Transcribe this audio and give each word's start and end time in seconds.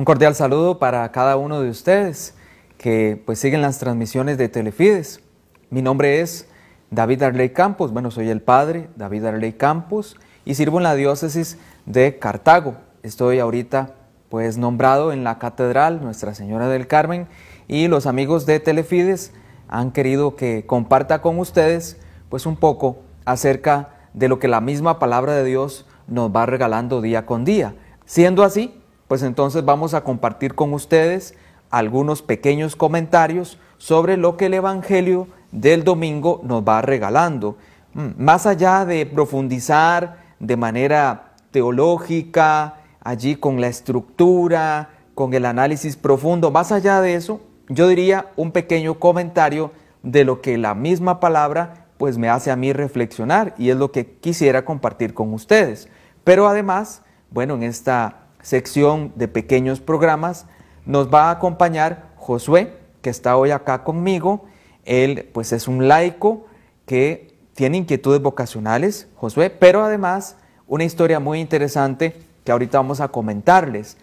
Un 0.00 0.06
cordial 0.06 0.34
saludo 0.34 0.78
para 0.78 1.12
cada 1.12 1.36
uno 1.36 1.60
de 1.60 1.68
ustedes 1.68 2.32
que 2.78 3.22
pues 3.26 3.38
siguen 3.38 3.60
las 3.60 3.78
transmisiones 3.78 4.38
de 4.38 4.48
Telefides. 4.48 5.20
Mi 5.68 5.82
nombre 5.82 6.22
es 6.22 6.48
David 6.90 7.22
Arley 7.22 7.50
Campos, 7.50 7.92
bueno, 7.92 8.10
soy 8.10 8.30
el 8.30 8.40
padre 8.40 8.88
David 8.96 9.26
Arley 9.26 9.52
Campos 9.52 10.16
y 10.46 10.54
sirvo 10.54 10.78
en 10.78 10.84
la 10.84 10.94
diócesis 10.94 11.58
de 11.84 12.18
Cartago. 12.18 12.76
Estoy 13.02 13.40
ahorita 13.40 13.94
pues 14.30 14.56
nombrado 14.56 15.12
en 15.12 15.22
la 15.22 15.38
catedral 15.38 16.00
Nuestra 16.00 16.32
Señora 16.32 16.68
del 16.68 16.86
Carmen 16.86 17.28
y 17.68 17.86
los 17.86 18.06
amigos 18.06 18.46
de 18.46 18.58
Telefides 18.58 19.34
han 19.68 19.92
querido 19.92 20.34
que 20.34 20.64
comparta 20.64 21.20
con 21.20 21.38
ustedes 21.38 21.98
pues 22.30 22.46
un 22.46 22.56
poco 22.56 23.02
acerca 23.26 23.90
de 24.14 24.30
lo 24.30 24.38
que 24.38 24.48
la 24.48 24.62
misma 24.62 24.98
palabra 24.98 25.34
de 25.34 25.44
Dios 25.44 25.84
nos 26.06 26.34
va 26.34 26.46
regalando 26.46 27.02
día 27.02 27.26
con 27.26 27.44
día. 27.44 27.74
Siendo 28.06 28.44
así, 28.44 28.79
pues 29.10 29.24
entonces 29.24 29.64
vamos 29.64 29.92
a 29.94 30.04
compartir 30.04 30.54
con 30.54 30.72
ustedes 30.72 31.34
algunos 31.68 32.22
pequeños 32.22 32.76
comentarios 32.76 33.58
sobre 33.76 34.16
lo 34.16 34.36
que 34.36 34.46
el 34.46 34.54
Evangelio 34.54 35.26
del 35.50 35.82
domingo 35.82 36.40
nos 36.44 36.62
va 36.62 36.80
regalando. 36.80 37.56
Mm, 37.92 38.22
más 38.22 38.46
allá 38.46 38.84
de 38.84 39.06
profundizar 39.06 40.18
de 40.38 40.56
manera 40.56 41.32
teológica, 41.50 42.76
allí 43.02 43.34
con 43.34 43.60
la 43.60 43.66
estructura, 43.66 44.90
con 45.16 45.34
el 45.34 45.44
análisis 45.44 45.96
profundo, 45.96 46.52
más 46.52 46.70
allá 46.70 47.00
de 47.00 47.14
eso, 47.16 47.40
yo 47.68 47.88
diría 47.88 48.30
un 48.36 48.52
pequeño 48.52 49.00
comentario 49.00 49.72
de 50.04 50.22
lo 50.22 50.40
que 50.40 50.56
la 50.56 50.76
misma 50.76 51.18
palabra 51.18 51.88
pues 51.98 52.16
me 52.16 52.28
hace 52.28 52.52
a 52.52 52.56
mí 52.56 52.72
reflexionar 52.72 53.56
y 53.58 53.70
es 53.70 53.76
lo 53.76 53.90
que 53.90 54.06
quisiera 54.06 54.64
compartir 54.64 55.14
con 55.14 55.34
ustedes. 55.34 55.88
Pero 56.22 56.46
además, 56.46 57.02
bueno, 57.32 57.54
en 57.54 57.64
esta 57.64 58.19
sección 58.42 59.12
de 59.16 59.28
pequeños 59.28 59.80
programas 59.80 60.46
nos 60.86 61.12
va 61.12 61.28
a 61.28 61.30
acompañar 61.32 62.10
Josué, 62.16 62.74
que 63.02 63.10
está 63.10 63.36
hoy 63.36 63.50
acá 63.50 63.84
conmigo. 63.84 64.46
Él 64.84 65.28
pues 65.32 65.52
es 65.52 65.68
un 65.68 65.88
laico 65.88 66.46
que 66.86 67.34
tiene 67.54 67.78
inquietudes 67.78 68.22
vocacionales, 68.22 69.08
Josué, 69.16 69.50
pero 69.50 69.84
además 69.84 70.36
una 70.66 70.84
historia 70.84 71.20
muy 71.20 71.40
interesante 71.40 72.16
que 72.44 72.52
ahorita 72.52 72.78
vamos 72.78 73.00
a 73.00 73.08
comentarles. 73.08 73.96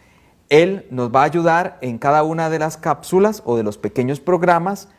Él 0.50 0.86
nos 0.92 1.14
va 1.14 1.22
a 1.22 1.26
ayudar 1.26 1.78
en 1.82 1.98
cada 1.98 2.24
una 2.24 2.50
de 2.50 2.60
las 2.60 2.78
cápsulas 2.78 3.42
o 3.46 3.58
de 3.58 3.64
los 3.64 3.78
pequeños 3.78 4.20
programas 4.20 4.90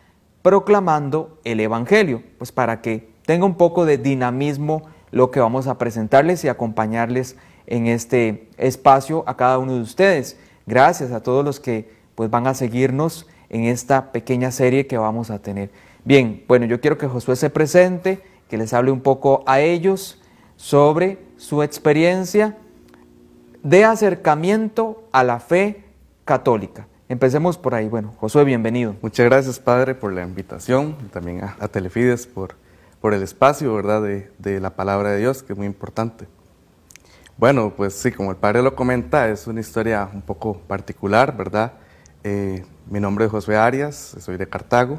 proclamando 0.42 1.38
el 1.44 1.60
Evangelio, 1.60 2.22
pues 2.38 2.52
para 2.52 2.80
que 2.80 3.10
tenga 3.24 3.46
un 3.46 3.56
poco 3.56 3.84
de 3.84 3.98
dinamismo 3.98 4.82
lo 5.10 5.30
que 5.30 5.40
vamos 5.40 5.66
a 5.66 5.78
presentarles 5.78 6.44
y 6.44 6.48
acompañarles 6.48 7.36
en 7.68 7.86
este 7.86 8.48
espacio 8.56 9.22
a 9.26 9.36
cada 9.36 9.58
uno 9.58 9.74
de 9.74 9.82
ustedes. 9.82 10.38
Gracias 10.66 11.12
a 11.12 11.22
todos 11.22 11.44
los 11.44 11.60
que 11.60 11.90
pues 12.14 12.30
van 12.30 12.46
a 12.46 12.54
seguirnos 12.54 13.26
en 13.50 13.64
esta 13.64 14.10
pequeña 14.10 14.50
serie 14.50 14.86
que 14.86 14.98
vamos 14.98 15.30
a 15.30 15.38
tener. 15.38 15.70
Bien, 16.04 16.44
bueno, 16.48 16.66
yo 16.66 16.80
quiero 16.80 16.98
que 16.98 17.06
Josué 17.06 17.36
se 17.36 17.50
presente, 17.50 18.20
que 18.48 18.56
les 18.56 18.72
hable 18.72 18.90
un 18.90 19.00
poco 19.00 19.44
a 19.46 19.60
ellos 19.60 20.20
sobre 20.56 21.18
su 21.36 21.62
experiencia 21.62 22.56
de 23.62 23.84
acercamiento 23.84 25.04
a 25.12 25.22
la 25.22 25.38
fe 25.38 25.84
católica. 26.24 26.86
Empecemos 27.08 27.56
por 27.56 27.74
ahí. 27.74 27.88
Bueno, 27.88 28.12
Josué, 28.18 28.44
bienvenido. 28.44 28.96
Muchas 29.02 29.26
gracias, 29.26 29.58
Padre, 29.58 29.94
por 29.94 30.12
la 30.12 30.22
invitación, 30.22 30.96
también 31.12 31.42
a, 31.42 31.68
Telefides 31.68 32.26
por, 32.26 32.54
por 33.00 33.14
el 33.14 33.22
espacio, 33.22 33.74
¿verdad?, 33.74 34.02
de, 34.02 34.30
de, 34.38 34.60
la 34.60 34.70
palabra 34.76 35.10
de 35.10 35.18
Dios, 35.18 35.42
que 35.42 35.52
es 35.52 35.58
muy 35.58 35.66
importante. 35.66 36.26
Bueno, 37.38 37.72
pues 37.76 37.94
sí, 37.94 38.10
como 38.10 38.32
el 38.32 38.36
Padre 38.36 38.62
lo 38.62 38.74
comenta, 38.74 39.28
es 39.28 39.46
una 39.46 39.60
historia 39.60 40.10
un 40.12 40.22
poco 40.22 40.58
particular, 40.66 41.36
¿verdad? 41.36 41.74
Eh, 42.24 42.64
mi 42.90 42.98
nombre 42.98 43.26
es 43.26 43.30
Josué 43.30 43.56
Arias, 43.56 44.16
soy 44.18 44.36
de 44.36 44.48
Cartago, 44.48 44.98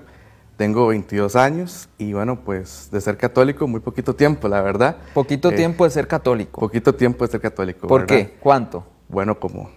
tengo 0.56 0.88
22 0.88 1.36
años 1.36 1.90
y 1.98 2.14
bueno, 2.14 2.40
pues 2.40 2.88
de 2.94 3.02
ser 3.02 3.18
católico 3.18 3.68
muy 3.68 3.82
poquito 3.82 4.16
tiempo, 4.16 4.48
la 4.48 4.62
verdad. 4.62 4.96
Poquito 5.14 5.52
eh, 5.52 5.56
tiempo 5.56 5.84
de 5.84 5.90
ser 5.90 6.08
católico. 6.08 6.62
Poquito 6.62 6.96
tiempo 6.96 7.26
de 7.26 7.32
ser 7.32 7.42
católico. 7.42 7.88
¿Por 7.88 8.06
qué? 8.06 8.38
¿Cuánto? 8.40 8.86
Bueno, 9.10 9.38
como 9.38 9.70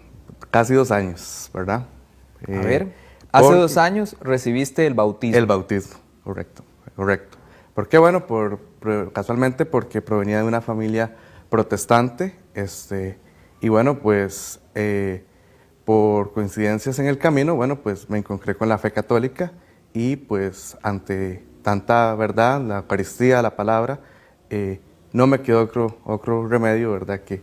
casi 0.53 0.73
dos 0.73 0.93
años, 0.93 1.51
¿verdad? 1.53 1.87
A 2.47 2.61
ver, 2.61 2.95
hace 3.33 3.55
dos 3.55 3.77
años 3.77 4.17
recibiste 4.21 4.87
el 4.87 4.95
bautismo. 4.95 5.37
El 5.37 5.47
bautismo, 5.47 5.97
correcto, 6.23 6.63
correcto. 6.95 7.39
¿Por 7.75 7.89
qué? 7.89 7.99
Bueno, 7.99 8.25
por, 8.29 8.61
casualmente 9.13 9.67
porque 9.67 10.01
provenía 10.01 10.39
de 10.39 10.45
una 10.45 10.61
familia 10.61 11.17
protestante, 11.51 12.37
este, 12.55 13.19
y 13.61 13.69
bueno, 13.69 13.99
pues 13.99 14.61
eh, 14.75 15.25
por 15.85 16.33
coincidencias 16.33 16.99
en 16.99 17.07
el 17.07 17.19
camino, 17.19 17.55
bueno, 17.55 17.81
pues 17.81 18.09
me 18.09 18.19
encontré 18.19 18.55
con 18.55 18.69
la 18.69 18.79
fe 18.79 18.93
católica 18.93 19.53
y 19.93 20.17
pues 20.17 20.77
ante 20.83 21.45
tanta 21.63 22.15
verdad, 22.15 22.61
la 22.61 22.79
Eucaristía, 22.79 23.41
la 23.43 23.57
palabra, 23.57 24.01
eh, 24.51 24.81
no 25.13 25.27
me 25.27 25.41
quedó 25.41 25.63
otro, 25.63 25.99
otro 26.05 26.49
remedio, 26.49 26.93
¿verdad? 26.93 27.21
Que, 27.21 27.43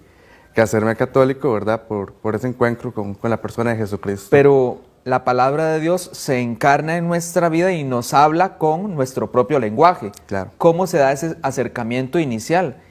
que 0.53 0.62
hacerme 0.62 0.96
católico, 0.96 1.53
¿verdad? 1.53 1.84
Por, 1.88 2.14
por 2.14 2.36
ese 2.36 2.48
encuentro 2.48 2.94
con, 2.94 3.14
con, 3.14 3.30
la 3.30 3.42
persona 3.42 3.72
de 3.72 3.78
Jesucristo. 3.78 4.28
Pero 4.31 4.81
la 5.03 5.24
palabra 5.24 5.68
de 5.74 5.80
Dios 5.80 6.09
se 6.14 6.40
encarna 6.40 6.98
en 6.98 7.08
nuestra 7.08 7.50
vida 7.50 7.72
y 7.72 7.84
nos 7.84 8.14
habla 8.14 8.58
con 8.58 8.96
nuestro 8.96 9.31
propio 9.31 9.59
lenguaje. 9.59 10.12
Claro. 10.25 10.52
¿Cómo 10.58 10.88
se 10.88 10.98
da 10.98 11.12
ese 11.12 11.38
acercamiento 11.42 12.19
inicial? 12.19 12.81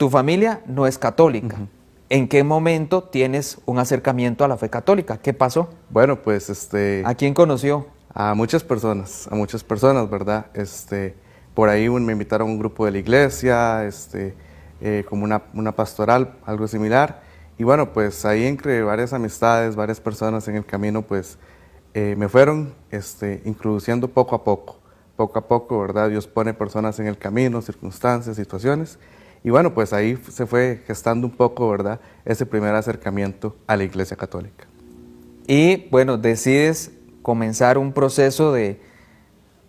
Tu 0.00 0.08
familia 0.08 0.62
no 0.64 0.86
es 0.86 0.96
católica. 0.96 1.58
¿En 2.08 2.26
qué 2.26 2.42
momento 2.42 3.02
tienes 3.02 3.58
un 3.66 3.78
acercamiento 3.78 4.46
a 4.46 4.48
la 4.48 4.56
fe 4.56 4.70
católica? 4.70 5.18
¿Qué 5.18 5.34
pasó? 5.34 5.68
Bueno, 5.90 6.22
pues 6.22 6.48
este... 6.48 7.02
¿A 7.04 7.14
quién 7.14 7.34
conoció? 7.34 7.86
A 8.14 8.32
muchas 8.32 8.64
personas, 8.64 9.28
a 9.30 9.34
muchas 9.34 9.62
personas, 9.62 10.08
¿verdad? 10.08 10.46
Este, 10.54 11.16
por 11.52 11.68
ahí 11.68 11.86
me 11.90 12.14
invitaron 12.14 12.48
a 12.48 12.50
un 12.50 12.58
grupo 12.58 12.86
de 12.86 12.92
la 12.92 12.98
iglesia, 12.98 13.84
este, 13.84 14.34
eh, 14.80 15.04
como 15.06 15.24
una, 15.24 15.42
una 15.52 15.76
pastoral, 15.76 16.32
algo 16.46 16.66
similar. 16.66 17.20
Y 17.58 17.64
bueno, 17.64 17.92
pues 17.92 18.24
ahí 18.24 18.46
entre 18.46 18.82
varias 18.82 19.12
amistades, 19.12 19.76
varias 19.76 20.00
personas 20.00 20.48
en 20.48 20.56
el 20.56 20.64
camino, 20.64 21.02
pues 21.02 21.36
eh, 21.92 22.14
me 22.16 22.30
fueron 22.30 22.72
este, 22.90 23.42
introduciendo 23.44 24.08
poco 24.08 24.34
a 24.34 24.44
poco, 24.44 24.78
poco 25.14 25.38
a 25.38 25.46
poco, 25.46 25.78
¿verdad? 25.78 26.08
Dios 26.08 26.26
pone 26.26 26.54
personas 26.54 26.98
en 27.00 27.06
el 27.06 27.18
camino, 27.18 27.60
circunstancias, 27.60 28.36
situaciones. 28.36 28.98
Y 29.42 29.50
bueno, 29.50 29.72
pues 29.72 29.92
ahí 29.92 30.18
se 30.30 30.46
fue 30.46 30.82
gestando 30.86 31.26
un 31.26 31.34
poco, 31.34 31.68
¿verdad? 31.70 32.00
Ese 32.24 32.46
primer 32.46 32.74
acercamiento 32.74 33.56
a 33.66 33.76
la 33.76 33.84
Iglesia 33.84 34.16
Católica. 34.16 34.66
Y 35.46 35.88
bueno, 35.90 36.18
decides 36.18 36.92
comenzar 37.22 37.78
un 37.78 37.92
proceso 37.92 38.52
de 38.52 38.80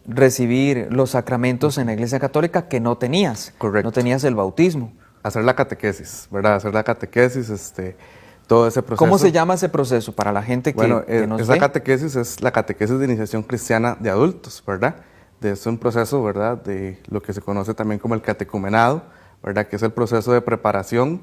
recibir 0.05 0.87
los 0.91 1.11
sacramentos 1.11 1.77
en 1.77 1.87
la 1.87 1.93
Iglesia 1.93 2.19
Católica 2.19 2.67
que 2.67 2.79
no 2.79 2.97
tenías. 2.97 3.53
Correcto. 3.57 3.87
No 3.87 3.91
tenías 3.91 4.23
el 4.23 4.35
bautismo 4.35 4.91
hacer 5.23 5.43
la 5.43 5.55
catequesis, 5.55 6.27
¿verdad? 6.31 6.55
Hacer 6.55 6.73
la 6.73 6.83
catequesis, 6.83 7.49
este, 7.49 7.95
todo 8.47 8.67
ese 8.67 8.81
proceso. 8.81 8.99
¿Cómo 8.99 9.17
se 9.17 9.31
llama 9.31 9.53
ese 9.53 9.69
proceso 9.69 10.13
para 10.13 10.31
la 10.31 10.43
gente 10.43 10.73
que, 10.73 10.77
bueno, 10.77 11.05
que 11.05 11.27
nos 11.27 11.41
esa 11.41 11.57
catequesis 11.57 12.15
es 12.15 12.41
la 12.41 12.51
catequesis 12.51 12.97
de 12.97 13.05
iniciación 13.05 13.43
cristiana 13.43 13.97
de 13.99 14.09
adultos, 14.09 14.63
¿verdad? 14.65 14.95
Es 15.41 15.65
un 15.65 15.77
proceso, 15.77 16.21
¿verdad? 16.23 16.61
De 16.61 16.99
lo 17.09 17.21
que 17.21 17.33
se 17.33 17.41
conoce 17.41 17.73
también 17.73 17.99
como 17.99 18.13
el 18.13 18.21
catecumenado, 18.21 19.03
¿verdad? 19.43 19.67
Que 19.67 19.75
es 19.75 19.83
el 19.83 19.91
proceso 19.91 20.31
de 20.33 20.41
preparación 20.41 21.21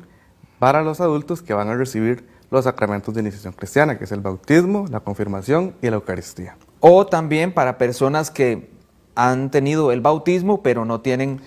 para 0.58 0.82
los 0.82 1.00
adultos 1.00 1.42
que 1.42 1.54
van 1.54 1.68
a 1.68 1.74
recibir 1.74 2.26
los 2.50 2.64
sacramentos 2.64 3.14
de 3.14 3.20
iniciación 3.20 3.52
cristiana, 3.52 3.98
que 3.98 4.04
es 4.04 4.12
el 4.12 4.20
bautismo, 4.20 4.86
la 4.90 5.00
confirmación 5.00 5.74
y 5.82 5.90
la 5.90 5.96
Eucaristía. 5.96 6.56
O 6.80 7.06
también 7.06 7.52
para 7.52 7.78
personas 7.78 8.30
que 8.30 8.70
han 9.14 9.50
tenido 9.50 9.92
el 9.92 10.00
bautismo, 10.00 10.62
pero 10.62 10.84
no 10.84 11.00
tienen 11.00 11.40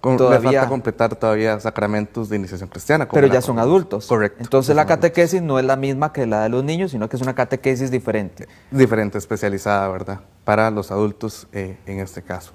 todavía, 0.00 0.38
le 0.38 0.56
falta 0.56 0.68
completar 0.68 1.16
todavía 1.16 1.60
sacramentos 1.60 2.28
de 2.28 2.36
iniciación 2.36 2.68
cristiana. 2.68 3.06
Pero 3.08 3.26
ya 3.26 3.40
son 3.40 3.58
adultos. 3.58 4.06
Correcto. 4.06 4.38
Entonces 4.40 4.74
la 4.74 4.86
catequesis 4.86 5.42
no 5.42 5.58
es 5.58 5.64
la 5.64 5.76
misma 5.76 6.12
que 6.12 6.26
la 6.26 6.42
de 6.44 6.48
los 6.48 6.64
niños, 6.64 6.92
sino 6.92 7.08
que 7.08 7.16
es 7.16 7.22
una 7.22 7.34
catequesis 7.34 7.90
diferente. 7.90 8.48
Diferente, 8.70 9.18
especializada, 9.18 9.88
¿verdad? 9.88 10.20
Para 10.44 10.70
los 10.70 10.90
adultos 10.90 11.46
eh, 11.52 11.76
en 11.86 11.98
este 11.98 12.22
caso. 12.22 12.52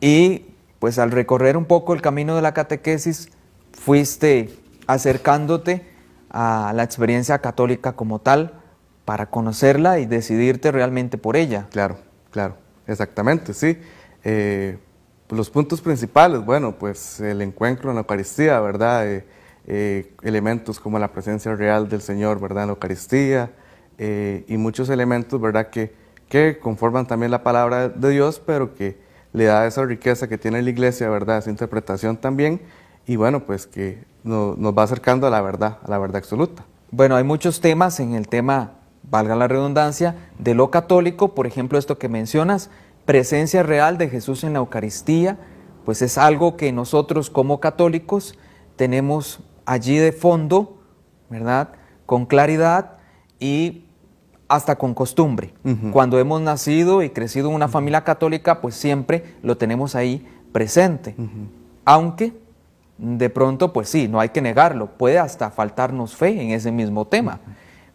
Y 0.00 0.54
pues 0.78 0.98
al 0.98 1.10
recorrer 1.10 1.56
un 1.56 1.64
poco 1.64 1.94
el 1.94 2.02
camino 2.02 2.36
de 2.36 2.42
la 2.42 2.54
catequesis, 2.54 3.30
fuiste 3.72 4.50
acercándote 4.86 5.86
a 6.30 6.72
la 6.74 6.82
experiencia 6.82 7.38
católica 7.38 7.92
como 7.92 8.20
tal 8.20 8.60
para 9.04 9.26
conocerla 9.26 9.98
y 9.98 10.06
decidirte 10.06 10.70
realmente 10.70 11.16
por 11.18 11.36
ella. 11.36 11.66
Claro, 11.70 11.96
claro, 12.30 12.56
exactamente, 12.86 13.54
sí. 13.54 13.78
Eh, 14.24 14.78
los 15.30 15.50
puntos 15.50 15.80
principales, 15.80 16.44
bueno, 16.44 16.72
pues 16.78 17.20
el 17.20 17.42
encuentro 17.42 17.90
en 17.90 17.96
la 17.96 18.00
Eucaristía, 18.00 18.60
¿verdad? 18.60 19.06
Eh, 19.06 19.24
eh, 19.66 20.12
elementos 20.22 20.80
como 20.80 20.98
la 20.98 21.08
presencia 21.12 21.54
real 21.54 21.88
del 21.88 22.02
Señor, 22.02 22.40
¿verdad? 22.40 22.64
En 22.64 22.68
la 22.68 22.74
Eucaristía 22.74 23.50
y 23.98 24.56
muchos 24.56 24.90
elementos, 24.90 25.40
¿verdad? 25.40 25.70
Que, 25.70 25.92
que 26.28 26.58
conforman 26.60 27.06
también 27.06 27.32
la 27.32 27.42
palabra 27.42 27.88
de 27.88 28.10
Dios, 28.10 28.40
pero 28.44 28.74
que 28.74 28.96
le 29.38 29.46
da 29.46 29.66
esa 29.66 29.84
riqueza 29.84 30.28
que 30.28 30.36
tiene 30.36 30.60
la 30.60 30.68
Iglesia, 30.68 31.08
¿verdad? 31.08 31.38
Esa 31.38 31.50
interpretación 31.50 32.18
también 32.18 32.60
y 33.06 33.16
bueno, 33.16 33.46
pues 33.46 33.66
que 33.66 34.04
nos 34.24 34.76
va 34.76 34.82
acercando 34.82 35.26
a 35.26 35.30
la 35.30 35.40
verdad, 35.40 35.78
a 35.82 35.90
la 35.90 35.98
verdad 35.98 36.16
absoluta. 36.16 36.64
Bueno, 36.90 37.16
hay 37.16 37.24
muchos 37.24 37.60
temas 37.60 38.00
en 38.00 38.14
el 38.14 38.28
tema 38.28 38.72
valga 39.10 39.34
la 39.36 39.48
redundancia, 39.48 40.16
de 40.38 40.54
lo 40.54 40.70
católico, 40.70 41.34
por 41.34 41.46
ejemplo, 41.46 41.78
esto 41.78 41.98
que 41.98 42.08
mencionas, 42.08 42.70
presencia 43.04 43.62
real 43.62 43.96
de 43.96 44.08
Jesús 44.08 44.44
en 44.44 44.52
la 44.52 44.58
Eucaristía, 44.58 45.38
pues 45.84 46.02
es 46.02 46.18
algo 46.18 46.56
que 46.56 46.72
nosotros 46.72 47.30
como 47.30 47.60
católicos 47.60 48.38
tenemos 48.76 49.40
allí 49.64 49.96
de 49.96 50.12
fondo, 50.12 50.82
¿verdad? 51.30 51.70
Con 52.04 52.26
claridad 52.26 52.98
y 53.40 53.86
hasta 54.48 54.76
con 54.76 54.94
costumbre. 54.94 55.52
Cuando 55.92 56.18
hemos 56.18 56.40
nacido 56.40 57.02
y 57.02 57.10
crecido 57.10 57.50
en 57.50 57.54
una 57.54 57.68
familia 57.68 58.02
católica, 58.02 58.60
pues 58.60 58.74
siempre 58.74 59.36
lo 59.42 59.56
tenemos 59.56 59.94
ahí 59.94 60.26
presente. 60.52 61.14
Aunque 61.84 62.32
de 62.98 63.30
pronto, 63.30 63.72
pues 63.72 63.88
sí, 63.88 64.08
no 64.08 64.20
hay 64.20 64.30
que 64.30 64.42
negarlo, 64.42 64.86
puede 64.86 65.18
hasta 65.18 65.50
faltarnos 65.50 66.16
fe 66.16 66.42
en 66.42 66.50
ese 66.50 66.72
mismo 66.72 67.06
tema. 67.06 67.40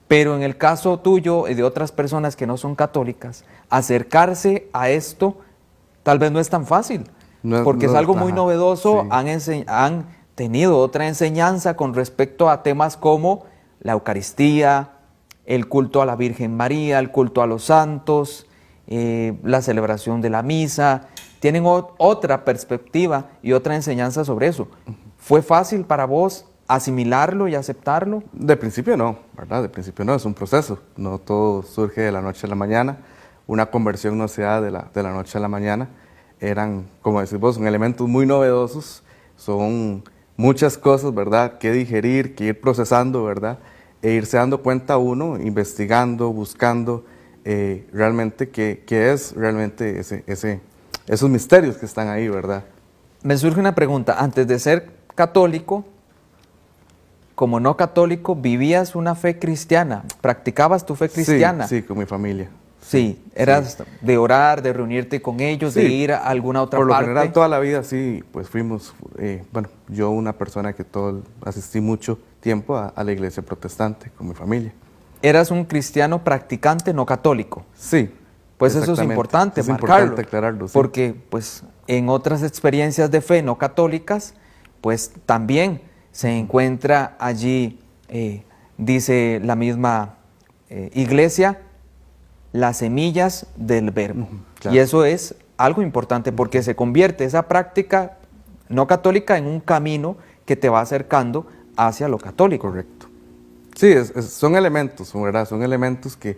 Pero 0.08 0.36
en 0.36 0.44
el 0.44 0.58
caso 0.58 1.00
tuyo 1.00 1.48
y 1.48 1.56
de 1.56 1.64
otras 1.64 1.92
personas 1.92 2.36
que 2.36 2.48
no 2.48 2.58
son 2.58 2.76
católicas, 2.76 3.44
acercarse 3.70 4.70
a 4.74 4.90
esto 4.90 5.38
tal 6.04 6.20
vez 6.20 6.32
no 6.32 6.40
es 6.40 6.50
tan 6.50 6.66
fácil, 6.66 7.06
porque 7.64 7.88
es 7.88 7.94
algo 7.94 8.14
muy 8.14 8.32
novedoso, 8.32 9.08
han, 9.10 9.28
han 9.68 10.06
tenido 10.36 10.78
otra 10.78 11.08
enseñanza 11.08 11.76
con 11.76 11.94
respecto 11.94 12.50
a 12.50 12.64
temas 12.64 12.96
como 12.96 13.46
la 13.82 13.94
Eucaristía, 13.94 14.92
el 15.46 15.68
culto 15.68 16.02
a 16.02 16.06
la 16.06 16.16
Virgen 16.16 16.56
María, 16.56 17.00
el 17.00 17.12
culto 17.12 17.42
a 17.42 17.48
los 17.48 17.66
santos, 17.66 18.48
eh, 18.88 19.38
la 19.44 19.62
celebración 19.62 20.22
de 20.22 20.30
la 20.30 20.44
misa, 20.44 21.08
tienen 21.40 21.64
otra 21.66 22.46
perspectiva 22.46 23.30
y 23.42 23.54
otra 23.54 23.76
enseñanza 23.76 24.24
sobre 24.24 24.48
eso. 24.48 24.68
¿Fue 25.18 25.42
fácil 25.42 25.84
para 25.86 26.06
vos 26.06 26.46
asimilarlo 26.68 27.48
y 27.48 27.56
aceptarlo? 27.56 28.24
De 28.32 28.56
principio 28.56 28.96
no, 28.96 29.18
¿verdad? 29.38 29.62
De 29.62 29.70
principio 29.70 30.06
no, 30.06 30.16
es 30.16 30.26
un 30.26 30.34
proceso. 30.34 30.80
No 30.96 31.20
todo 31.20 31.64
surge 31.64 32.02
de 32.02 32.12
la 32.12 32.22
noche 32.22 32.48
a 32.48 32.50
la 32.50 32.56
mañana. 32.56 32.98
Una 33.46 33.66
conversión 33.68 34.18
no 34.18 34.28
se 34.28 34.44
da 34.44 34.62
de 34.62 34.72
la, 34.72 34.90
de 34.94 35.04
la 35.04 35.12
noche 35.12 35.38
a 35.38 35.42
la 35.42 35.50
mañana. 35.50 35.90
Eran, 36.40 36.88
como 37.02 37.20
decís 37.22 37.40
vos, 37.40 37.56
son 37.56 37.68
elementos 37.68 38.08
muy 38.08 38.26
novedosos. 38.26 39.04
Son 39.36 40.04
muchas 40.38 40.78
cosas, 40.78 41.14
¿verdad? 41.14 41.58
Que 41.58 41.72
digerir, 41.72 42.36
que 42.36 42.46
ir 42.46 42.62
procesando, 42.62 43.24
¿verdad? 43.24 43.60
E 44.04 44.12
irse 44.12 44.38
dando 44.38 44.62
cuenta 44.62 44.98
uno, 44.98 45.40
investigando, 45.40 46.32
buscando 46.32 47.06
eh, 47.46 47.88
realmente 47.92 48.50
qué, 48.50 48.84
qué, 48.86 49.14
es 49.14 49.34
realmente 49.34 50.00
ese, 50.00 50.24
ese, 50.28 50.60
esos 51.08 51.30
misterios 51.30 51.78
que 51.78 51.86
están 51.86 52.10
ahí, 52.10 52.28
¿verdad? 52.28 52.66
Me 53.24 53.36
surge 53.38 53.60
una 53.60 53.74
pregunta. 53.74 54.18
Antes 54.20 54.46
de 54.46 54.60
ser 54.60 54.90
católico, 55.16 55.86
como 57.34 57.60
no 57.60 57.78
católico, 57.78 58.36
vivías 58.36 58.94
una 58.94 59.16
fe 59.16 59.40
cristiana, 59.40 60.04
practicabas 60.22 60.86
tu 60.86 60.96
fe 60.96 61.10
cristiana. 61.10 61.68
Sí, 61.68 61.78
sí 61.78 61.84
con 61.84 61.98
mi 61.98 62.06
familia. 62.06 62.50
Sí, 62.82 63.24
eras 63.34 63.82
de 64.02 64.18
orar, 64.18 64.62
de 64.62 64.74
reunirte 64.74 65.22
con 65.22 65.40
ellos, 65.40 65.74
de 65.74 65.86
ir 65.86 66.12
a 66.12 66.18
alguna 66.28 66.62
otra 66.62 66.80
parte. 66.80 66.92
Por 66.92 67.02
lo 67.02 67.08
general, 67.08 67.32
toda 67.32 67.48
la 67.48 67.60
vida 67.60 67.84
sí, 67.84 68.22
pues 68.32 68.50
fuimos, 68.50 68.94
eh, 69.18 69.44
bueno, 69.54 69.70
yo 69.88 70.10
una 70.10 70.34
persona 70.34 70.74
que 70.74 70.84
todo, 70.84 71.24
asistí 71.46 71.80
mucho 71.80 72.20
tiempo 72.44 72.76
a, 72.76 73.04
la 73.04 73.12
iglesia 73.12 73.42
protestante 73.42 74.12
con 74.18 74.28
mi 74.28 74.36
familia. 74.36 74.74
¿Eras 75.22 75.50
un 75.50 75.64
cristiano 75.64 76.26
practicante 76.26 76.94
no 76.94 77.06
católico? 77.06 77.64
Sí. 77.74 78.14
Pues 78.58 78.76
eso 78.76 78.94
es 78.94 79.00
importante, 79.00 79.62
es 79.62 79.68
marcarlo. 79.70 80.04
Importante 80.04 80.28
aclararlo, 80.28 80.68
sí. 80.68 80.74
Porque, 80.74 81.16
pues, 81.30 81.64
en 81.88 82.10
otras 82.10 82.44
experiencias 82.44 83.10
de 83.10 83.22
fe 83.22 83.42
no 83.42 83.58
católicas, 83.58 84.36
pues 84.82 85.14
también 85.26 85.82
se 86.12 86.38
encuentra 86.38 87.16
allí, 87.18 87.80
eh, 88.10 88.44
dice 88.78 89.40
la 89.44 89.56
misma 89.56 90.18
eh, 90.70 90.92
iglesia, 90.94 91.62
las 92.52 92.78
semillas 92.78 93.48
del 93.56 93.92
verbo. 93.92 94.28
Y 94.70 94.78
eso 94.80 95.06
es 95.06 95.36
algo 95.56 95.82
importante 95.82 96.34
porque 96.34 96.62
se 96.62 96.76
convierte 96.76 97.24
esa 97.24 97.48
práctica 97.48 98.18
no 98.68 98.86
católica 98.88 99.38
en 99.38 99.48
un 99.48 99.62
camino 99.62 100.18
que 100.46 100.56
te 100.56 100.68
va 100.70 100.82
acercando 100.82 101.48
hacia 101.76 102.08
lo 102.08 102.18
católico. 102.18 102.68
Correcto. 102.68 103.08
Sí, 103.76 103.94
son 104.22 104.56
elementos, 104.56 105.12
¿verdad? 105.14 105.48
Son 105.48 105.64
elementos 105.64 106.16
que, 106.16 106.38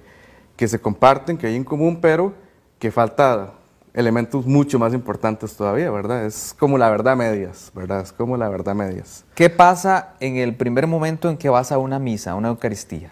que 0.55 0.67
se 0.67 0.79
comparten, 0.79 1.37
que 1.37 1.47
hay 1.47 1.55
en 1.55 1.63
común, 1.63 1.99
pero 2.01 2.33
que 2.79 2.91
falta 2.91 3.53
elementos 3.93 4.45
mucho 4.45 4.77
más 4.77 4.93
importantes 4.93 5.55
todavía, 5.55 5.89
¿verdad? 5.89 6.25
Es 6.25 6.55
como 6.57 6.77
la 6.77 6.89
verdad 6.89 7.15
medias, 7.15 7.71
¿verdad? 7.73 8.01
Es 8.01 8.11
como 8.11 8.35
la 8.37 8.49
verdad 8.49 8.75
medias. 8.75 9.23
¿Qué 9.35 9.49
pasa 9.49 10.15
en 10.19 10.35
el 10.35 10.55
primer 10.55 10.85
momento 10.85 11.29
en 11.29 11.37
que 11.37 11.49
vas 11.49 11.71
a 11.71 11.77
una 11.77 11.97
misa, 11.97 12.31
a 12.31 12.35
una 12.35 12.49
Eucaristía? 12.49 13.11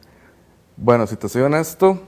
Bueno, 0.75 1.07
si 1.07 1.15
te 1.15 1.29
soy 1.29 1.43
honesto, 1.43 2.01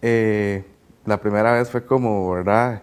eh, 0.00 0.64
la 1.04 1.20
primera 1.20 1.52
vez 1.52 1.70
fue 1.70 1.84
como, 1.84 2.30
¿verdad? 2.30 2.82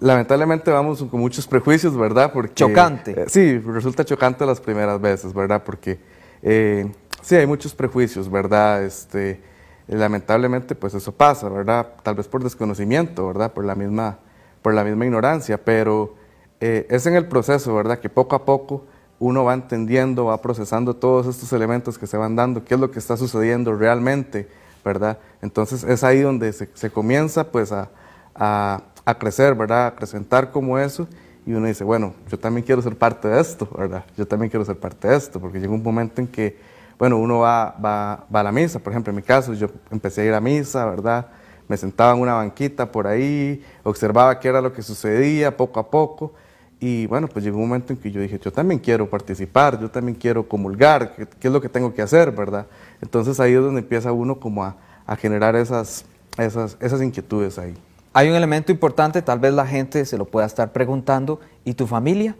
Lamentablemente 0.00 0.70
vamos 0.70 1.02
con 1.02 1.20
muchos 1.20 1.46
prejuicios, 1.46 1.96
¿verdad? 1.96 2.32
Porque, 2.32 2.54
chocante. 2.54 3.22
Eh, 3.22 3.24
sí, 3.28 3.58
resulta 3.58 4.04
chocante 4.04 4.44
las 4.46 4.60
primeras 4.60 5.00
veces, 5.00 5.32
¿verdad? 5.32 5.62
Porque 5.64 5.98
eh, 6.42 6.90
sí, 7.22 7.34
hay 7.34 7.46
muchos 7.46 7.74
prejuicios, 7.74 8.30
¿verdad? 8.30 8.84
Este, 8.84 9.40
lamentablemente 9.88 10.74
pues 10.74 10.94
eso 10.94 11.12
pasa, 11.12 11.48
¿verdad? 11.48 11.94
Tal 12.02 12.14
vez 12.14 12.28
por 12.28 12.42
desconocimiento, 12.42 13.26
¿verdad? 13.26 13.52
Por 13.52 13.64
la 13.64 13.74
misma, 13.74 14.18
por 14.62 14.74
la 14.74 14.84
misma 14.84 15.06
ignorancia, 15.06 15.62
pero 15.62 16.14
eh, 16.60 16.86
es 16.90 17.06
en 17.06 17.14
el 17.14 17.26
proceso, 17.26 17.74
¿verdad? 17.74 17.98
Que 17.98 18.08
poco 18.08 18.36
a 18.36 18.44
poco 18.44 18.84
uno 19.18 19.44
va 19.44 19.54
entendiendo, 19.54 20.26
va 20.26 20.42
procesando 20.42 20.94
todos 20.94 21.26
estos 21.26 21.52
elementos 21.52 21.98
que 21.98 22.06
se 22.06 22.16
van 22.16 22.36
dando, 22.36 22.64
qué 22.64 22.74
es 22.74 22.80
lo 22.80 22.90
que 22.90 22.98
está 22.98 23.16
sucediendo 23.16 23.74
realmente, 23.74 24.48
¿verdad? 24.84 25.18
Entonces 25.40 25.84
es 25.84 26.04
ahí 26.04 26.20
donde 26.20 26.52
se, 26.52 26.90
comienza 26.90 27.50
pues 27.50 27.72
a, 27.72 27.90
a, 28.34 28.82
a, 29.06 29.14
crecer, 29.18 29.54
¿verdad? 29.54 29.84
A 29.84 29.86
acrecentar 29.86 30.50
como 30.50 30.78
eso 30.78 31.08
y 31.46 31.54
uno 31.54 31.66
dice, 31.66 31.84
bueno, 31.84 32.12
yo 32.28 32.38
también 32.38 32.66
quiero 32.66 32.82
ser 32.82 32.96
parte 32.96 33.28
de 33.28 33.40
esto, 33.40 33.68
¿verdad? 33.78 34.04
Yo 34.16 34.26
también 34.26 34.50
quiero 34.50 34.64
ser 34.64 34.76
parte 34.76 35.08
de 35.08 35.16
esto, 35.16 35.40
porque 35.40 35.60
llega 35.60 35.72
un 35.72 35.82
momento 35.82 36.20
en 36.20 36.26
que 36.26 36.76
bueno, 36.98 37.18
uno 37.18 37.40
va, 37.40 37.76
va, 37.84 38.24
va, 38.34 38.40
a 38.40 38.42
la 38.42 38.52
misa, 38.52 38.78
por 38.78 38.92
ejemplo, 38.92 39.10
en 39.10 39.16
mi 39.16 39.22
caso 39.22 39.52
yo 39.52 39.68
empecé 39.90 40.22
a 40.22 40.24
ir 40.24 40.34
a 40.34 40.40
misa, 40.40 40.86
¿verdad? 40.86 41.26
Me 41.68 41.76
sentaba 41.76 42.14
en 42.14 42.20
una 42.20 42.34
banquita 42.34 42.90
por 42.90 43.06
ahí, 43.06 43.62
observaba 43.82 44.38
qué 44.38 44.48
era 44.48 44.60
lo 44.60 44.72
que 44.72 44.82
sucedía 44.82 45.56
poco 45.56 45.78
a 45.78 45.90
poco 45.90 46.32
y 46.80 47.06
bueno, 47.06 47.28
pues 47.28 47.44
llegó 47.44 47.58
un 47.58 47.68
momento 47.68 47.92
en 47.92 47.98
que 47.98 48.10
yo 48.10 48.20
dije, 48.20 48.38
yo 48.38 48.50
también 48.50 48.78
quiero 48.80 49.10
participar, 49.10 49.78
yo 49.78 49.90
también 49.90 50.16
quiero 50.16 50.48
comulgar, 50.48 51.14
¿qué, 51.16 51.48
es 51.48 51.52
lo 51.52 51.60
que 51.60 51.68
tengo 51.68 51.92
que 51.92 52.00
hacer, 52.00 52.30
verdad? 52.30 52.66
Entonces 53.02 53.40
ahí 53.40 53.52
es 53.52 53.60
donde 53.60 53.80
empieza 53.80 54.12
uno 54.12 54.40
como 54.40 54.64
a, 54.64 54.76
a 55.06 55.16
generar 55.16 55.54
esas, 55.54 56.06
esas, 56.38 56.78
esas 56.80 57.02
inquietudes 57.02 57.58
ahí. 57.58 57.74
Hay 58.16 58.30
un 58.30 58.34
elemento 58.34 58.72
importante, 58.72 59.20
tal 59.20 59.38
vez 59.40 59.52
la 59.52 59.66
gente 59.66 60.02
se 60.06 60.16
lo 60.16 60.24
pueda 60.24 60.46
estar 60.46 60.72
preguntando, 60.72 61.38
¿y 61.66 61.74
tu 61.74 61.86
familia? 61.86 62.34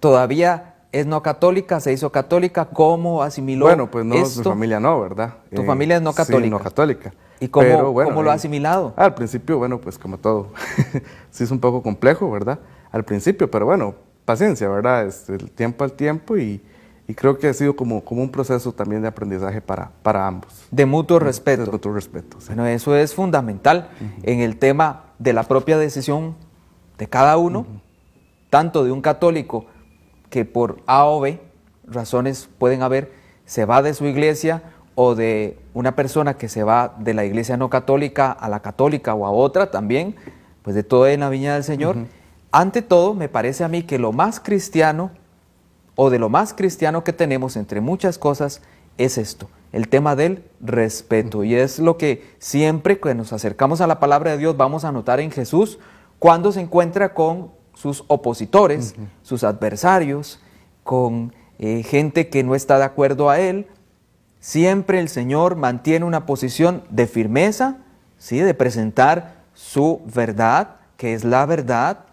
¿Todavía 0.00 0.74
es 0.90 1.06
no 1.06 1.22
católica, 1.22 1.78
se 1.78 1.92
hizo 1.92 2.10
católica, 2.10 2.64
¿cómo 2.64 3.22
asimiló 3.22 3.66
Bueno, 3.66 3.88
pues 3.88 4.04
no, 4.04 4.16
mi 4.16 4.24
familia 4.24 4.80
no, 4.80 5.00
¿verdad? 5.00 5.34
Tu 5.54 5.62
familia 5.62 5.98
es 5.98 6.02
no 6.02 6.12
católica. 6.12 6.44
Sí, 6.46 6.50
no 6.50 6.58
católica. 6.58 7.14
¿Y 7.38 7.46
cómo, 7.46 7.94
¿cómo 7.94 8.20
lo 8.20 8.32
ha 8.32 8.34
asimilado? 8.34 8.94
Al 8.96 9.14
principio, 9.14 9.58
bueno, 9.58 9.80
pues 9.80 9.96
como 9.96 10.18
todo, 10.18 10.48
sí 11.30 11.44
es 11.44 11.52
un 11.52 11.60
poco 11.60 11.84
complejo, 11.84 12.28
¿verdad? 12.28 12.58
Al 12.90 13.04
principio, 13.04 13.48
pero 13.48 13.64
bueno, 13.64 13.94
paciencia, 14.24 14.68
¿verdad? 14.68 15.06
Este, 15.06 15.34
el 15.34 15.52
tiempo 15.52 15.84
al 15.84 15.92
tiempo 15.92 16.36
y, 16.36 16.60
y, 17.08 17.14
creo 17.14 17.38
que 17.38 17.48
ha 17.48 17.54
sido 17.54 17.76
como, 17.76 18.04
como 18.04 18.22
un 18.22 18.30
proceso 18.30 18.72
también 18.72 19.02
de 19.02 19.08
aprendizaje 19.08 19.60
para, 19.60 19.90
para 20.02 20.26
ambos. 20.26 20.66
De 20.70 20.86
mutuo 20.86 21.18
respeto. 21.18 21.64
De 21.64 21.70
mutuo 21.70 21.92
respeto. 21.92 22.38
Bueno, 22.46 22.66
eso 22.66 22.96
es 22.96 23.14
fundamental 23.14 23.90
en 24.22 24.40
el 24.40 24.58
tema 24.58 25.04
de 25.18 25.32
la 25.32 25.44
propia 25.44 25.78
decisión 25.78 26.34
de 26.98 27.08
cada 27.08 27.36
uno, 27.36 27.66
tanto 28.50 28.84
de 28.84 28.90
un 28.90 29.00
católico 29.00 29.66
que 30.30 30.44
por 30.44 30.78
A 30.86 31.04
o 31.06 31.20
B 31.20 31.40
razones 31.86 32.48
pueden 32.58 32.82
haber, 32.82 33.12
se 33.44 33.64
va 33.64 33.82
de 33.82 33.94
su 33.94 34.06
iglesia 34.06 34.62
o 34.94 35.14
de 35.14 35.58
una 35.74 35.94
persona 35.94 36.34
que 36.34 36.48
se 36.48 36.64
va 36.64 36.94
de 36.98 37.14
la 37.14 37.24
iglesia 37.24 37.56
no 37.56 37.70
católica 37.70 38.32
a 38.32 38.48
la 38.48 38.60
católica 38.60 39.14
o 39.14 39.26
a 39.26 39.30
otra 39.30 39.70
también, 39.70 40.16
pues 40.62 40.74
de 40.74 40.82
todo 40.82 41.06
en 41.06 41.20
la 41.20 41.28
viña 41.28 41.54
del 41.54 41.64
Señor. 41.64 41.96
Ante 42.50 42.82
todo, 42.82 43.14
me 43.14 43.28
parece 43.28 43.62
a 43.62 43.68
mí 43.68 43.82
que 43.82 43.98
lo 43.98 44.12
más 44.12 44.40
cristiano 44.40 45.10
o 45.96 46.10
de 46.10 46.18
lo 46.18 46.28
más 46.28 46.54
cristiano 46.54 47.02
que 47.02 47.12
tenemos 47.12 47.56
entre 47.56 47.80
muchas 47.80 48.18
cosas 48.18 48.62
es 48.98 49.18
esto, 49.18 49.48
el 49.72 49.88
tema 49.88 50.14
del 50.14 50.44
respeto. 50.60 51.42
Y 51.42 51.54
es 51.54 51.78
lo 51.78 51.98
que 51.98 52.34
siempre 52.38 53.00
que 53.00 53.14
nos 53.14 53.32
acercamos 53.32 53.80
a 53.80 53.86
la 53.86 53.98
palabra 53.98 54.32
de 54.32 54.38
Dios 54.38 54.56
vamos 54.56 54.84
a 54.84 54.92
notar 54.92 55.20
en 55.20 55.30
Jesús 55.30 55.78
cuando 56.18 56.52
se 56.52 56.60
encuentra 56.60 57.12
con 57.14 57.50
sus 57.74 58.04
opositores, 58.06 58.94
sus 59.22 59.44
adversarios, 59.44 60.40
con 60.82 61.34
eh, 61.58 61.82
gente 61.82 62.28
que 62.28 62.42
no 62.42 62.54
está 62.54 62.78
de 62.78 62.84
acuerdo 62.84 63.28
a 63.28 63.38
él, 63.38 63.66
siempre 64.40 65.00
el 65.00 65.08
Señor 65.08 65.56
mantiene 65.56 66.04
una 66.04 66.24
posición 66.24 66.84
de 66.90 67.06
firmeza, 67.06 67.78
¿sí? 68.18 68.38
de 68.38 68.54
presentar 68.54 69.42
su 69.52 70.00
verdad, 70.14 70.76
que 70.96 71.12
es 71.12 71.24
la 71.24 71.44
verdad, 71.44 72.06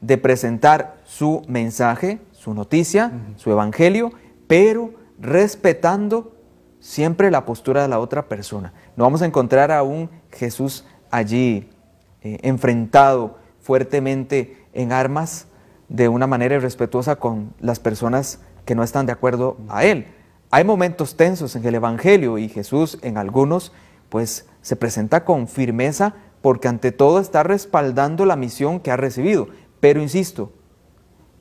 de 0.00 0.18
presentar 0.18 1.00
su 1.04 1.42
mensaje, 1.46 2.20
su 2.44 2.52
noticia, 2.52 3.10
su 3.36 3.50
evangelio, 3.50 4.12
pero 4.46 4.90
respetando 5.18 6.36
siempre 6.78 7.30
la 7.30 7.46
postura 7.46 7.80
de 7.80 7.88
la 7.88 7.98
otra 7.98 8.28
persona. 8.28 8.74
No 8.96 9.04
vamos 9.04 9.22
a 9.22 9.26
encontrar 9.26 9.72
a 9.72 9.82
un 9.82 10.10
Jesús 10.30 10.84
allí 11.10 11.70
eh, 12.20 12.38
enfrentado 12.42 13.38
fuertemente 13.62 14.58
en 14.74 14.92
armas 14.92 15.46
de 15.88 16.08
una 16.08 16.26
manera 16.26 16.56
irrespetuosa 16.56 17.16
con 17.16 17.54
las 17.60 17.80
personas 17.80 18.40
que 18.66 18.74
no 18.74 18.82
están 18.82 19.06
de 19.06 19.12
acuerdo 19.12 19.56
a 19.70 19.86
Él. 19.86 20.06
Hay 20.50 20.64
momentos 20.64 21.16
tensos 21.16 21.56
en 21.56 21.64
el 21.64 21.76
Evangelio 21.76 22.36
y 22.36 22.50
Jesús 22.50 22.98
en 23.00 23.16
algunos 23.16 23.72
pues 24.10 24.46
se 24.60 24.76
presenta 24.76 25.24
con 25.24 25.48
firmeza 25.48 26.14
porque 26.42 26.68
ante 26.68 26.92
todo 26.92 27.20
está 27.20 27.42
respaldando 27.42 28.26
la 28.26 28.36
misión 28.36 28.80
que 28.80 28.90
ha 28.90 28.98
recibido. 28.98 29.48
Pero 29.80 30.02
insisto, 30.02 30.52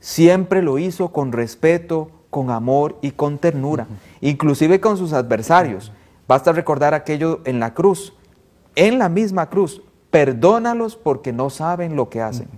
siempre 0.03 0.61
lo 0.61 0.79
hizo 0.79 1.13
con 1.13 1.31
respeto, 1.31 2.11
con 2.29 2.49
amor 2.49 2.97
y 3.01 3.11
con 3.11 3.37
ternura, 3.37 3.87
inclusive 4.19 4.81
con 4.81 4.97
sus 4.97 5.13
adversarios. 5.13 5.93
Basta 6.27 6.51
recordar 6.51 6.93
aquello 6.93 7.39
en 7.45 7.61
la 7.61 7.73
cruz, 7.73 8.13
en 8.75 8.99
la 8.99 9.07
misma 9.07 9.49
cruz, 9.49 9.81
perdónalos 10.11 10.97
porque 10.97 11.31
no 11.31 11.49
saben 11.49 11.95
lo 11.95 12.09
que 12.09 12.21
hacen. 12.21 12.49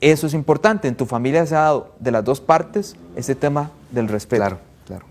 Eso 0.00 0.26
es 0.26 0.32
importante. 0.32 0.88
En 0.88 0.96
tu 0.96 1.04
familia 1.04 1.44
se 1.44 1.54
ha 1.54 1.60
dado 1.60 1.94
de 2.00 2.12
las 2.12 2.24
dos 2.24 2.40
partes 2.40 2.96
ese 3.14 3.34
tema 3.34 3.70
del 3.90 4.08
respeto. 4.08 4.40
Claro, 4.40 4.58
claro. 4.86 5.04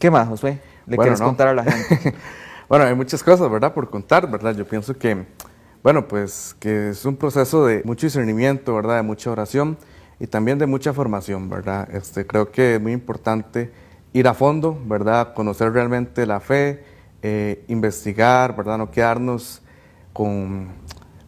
¿Qué 0.00 0.10
más, 0.10 0.26
José? 0.28 0.62
¿Le 0.86 0.96
quieres 0.96 1.20
contar 1.20 1.48
a 1.48 1.54
la 1.54 1.64
gente? 1.64 2.14
bueno, 2.70 2.86
hay 2.86 2.94
muchas 2.94 3.22
cosas, 3.22 3.50
¿verdad? 3.50 3.74
Por 3.74 3.90
contar, 3.90 4.30
¿verdad? 4.30 4.56
Yo 4.56 4.66
pienso 4.66 4.96
que, 4.96 5.26
bueno, 5.82 6.08
pues 6.08 6.56
que 6.58 6.88
es 6.88 7.04
un 7.04 7.16
proceso 7.16 7.66
de 7.66 7.82
mucho 7.84 8.06
discernimiento, 8.06 8.74
¿verdad? 8.74 8.96
De 8.96 9.02
mucha 9.02 9.30
oración 9.30 9.76
y 10.20 10.26
también 10.26 10.58
de 10.58 10.66
mucha 10.66 10.92
formación, 10.92 11.48
¿verdad? 11.48 11.88
Este, 11.94 12.26
creo 12.26 12.50
que 12.50 12.76
es 12.76 12.80
muy 12.80 12.92
importante 12.92 13.70
ir 14.12 14.28
a 14.28 14.34
fondo, 14.34 14.80
¿verdad? 14.86 15.34
Conocer 15.34 15.72
realmente 15.72 16.26
la 16.26 16.40
fe, 16.40 16.84
eh, 17.22 17.64
investigar, 17.68 18.56
¿verdad? 18.56 18.78
No 18.78 18.90
quedarnos 18.90 19.62
con 20.12 20.68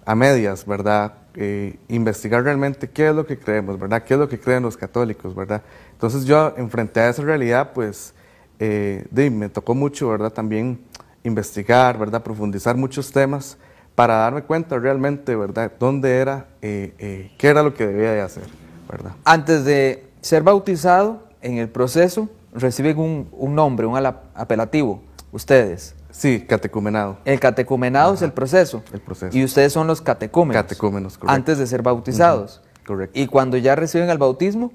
a 0.04 0.14
medias, 0.14 0.64
¿verdad? 0.64 1.14
Eh, 1.34 1.78
investigar 1.88 2.44
realmente 2.44 2.88
qué 2.88 3.08
es 3.08 3.14
lo 3.14 3.26
que 3.26 3.38
creemos, 3.38 3.78
¿verdad? 3.78 4.02
¿Qué 4.04 4.14
es 4.14 4.20
lo 4.20 4.28
que 4.28 4.38
creen 4.38 4.62
los 4.62 4.76
católicos, 4.76 5.34
¿verdad? 5.34 5.62
Entonces 5.92 6.24
yo 6.24 6.54
enfrenté 6.56 7.00
a 7.00 7.08
esa 7.08 7.22
realidad, 7.22 7.72
pues 7.74 8.14
eh, 8.58 9.04
me 9.32 9.48
tocó 9.48 9.74
mucho, 9.74 10.08
¿verdad? 10.08 10.32
También 10.32 10.80
investigar, 11.24 11.98
¿verdad? 11.98 12.22
Profundizar 12.22 12.76
muchos 12.76 13.10
temas 13.10 13.58
para 13.94 14.16
darme 14.16 14.42
cuenta 14.42 14.78
realmente, 14.78 15.34
¿verdad? 15.34 15.72
Dónde 15.78 16.18
era, 16.18 16.46
eh, 16.62 16.94
eh, 16.98 17.32
qué 17.38 17.48
era 17.48 17.62
lo 17.62 17.74
que 17.74 17.86
debía 17.86 18.12
de 18.12 18.20
hacer, 18.20 18.44
¿verdad? 18.88 19.12
Antes 19.24 19.64
de 19.64 20.06
ser 20.20 20.42
bautizado, 20.42 21.26
en 21.42 21.58
el 21.58 21.68
proceso, 21.68 22.28
reciben 22.52 22.98
un, 22.98 23.54
nombre, 23.54 23.86
un 23.86 23.96
apelativo, 24.34 25.02
ustedes. 25.32 25.94
Sí, 26.10 26.44
catecumenado. 26.48 27.18
El 27.24 27.38
catecumenado 27.38 28.14
es 28.14 28.22
el 28.22 28.32
proceso. 28.32 28.82
El 28.92 29.00
proceso. 29.00 29.36
Y 29.36 29.44
ustedes 29.44 29.72
son 29.72 29.86
los 29.86 30.00
catecúmenos. 30.00 30.62
Catecúmenos, 30.62 31.18
correcto. 31.18 31.34
Antes 31.34 31.58
de 31.58 31.66
ser 31.66 31.82
bautizados. 31.82 32.62
Correcto. 32.86 33.18
¿Y 33.18 33.26
cuando 33.26 33.56
ya 33.58 33.76
reciben 33.76 34.08
el 34.08 34.18
bautismo? 34.18 34.72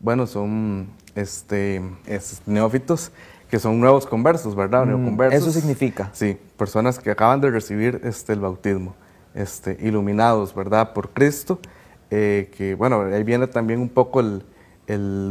Bueno, 0.00 0.26
son 0.26 0.88
este, 1.14 1.82
neófitos 2.46 3.12
que 3.50 3.58
son 3.58 3.78
nuevos 3.78 4.06
conversos, 4.06 4.56
¿verdad? 4.56 4.86
Mm, 4.86 5.20
eso 5.30 5.52
significa. 5.52 6.08
Sí, 6.14 6.38
personas 6.56 6.98
que 6.98 7.10
acaban 7.10 7.40
de 7.42 7.50
recibir 7.50 8.00
este, 8.02 8.32
el 8.32 8.40
bautismo, 8.40 8.94
este, 9.34 9.76
iluminados, 9.82 10.54
¿verdad? 10.54 10.94
Por 10.94 11.10
Cristo, 11.10 11.60
eh, 12.14 12.50
que 12.54 12.74
bueno, 12.74 13.00
ahí 13.10 13.24
viene 13.24 13.46
también 13.46 13.80
un 13.80 13.88
poco 13.88 14.20
el, 14.20 14.42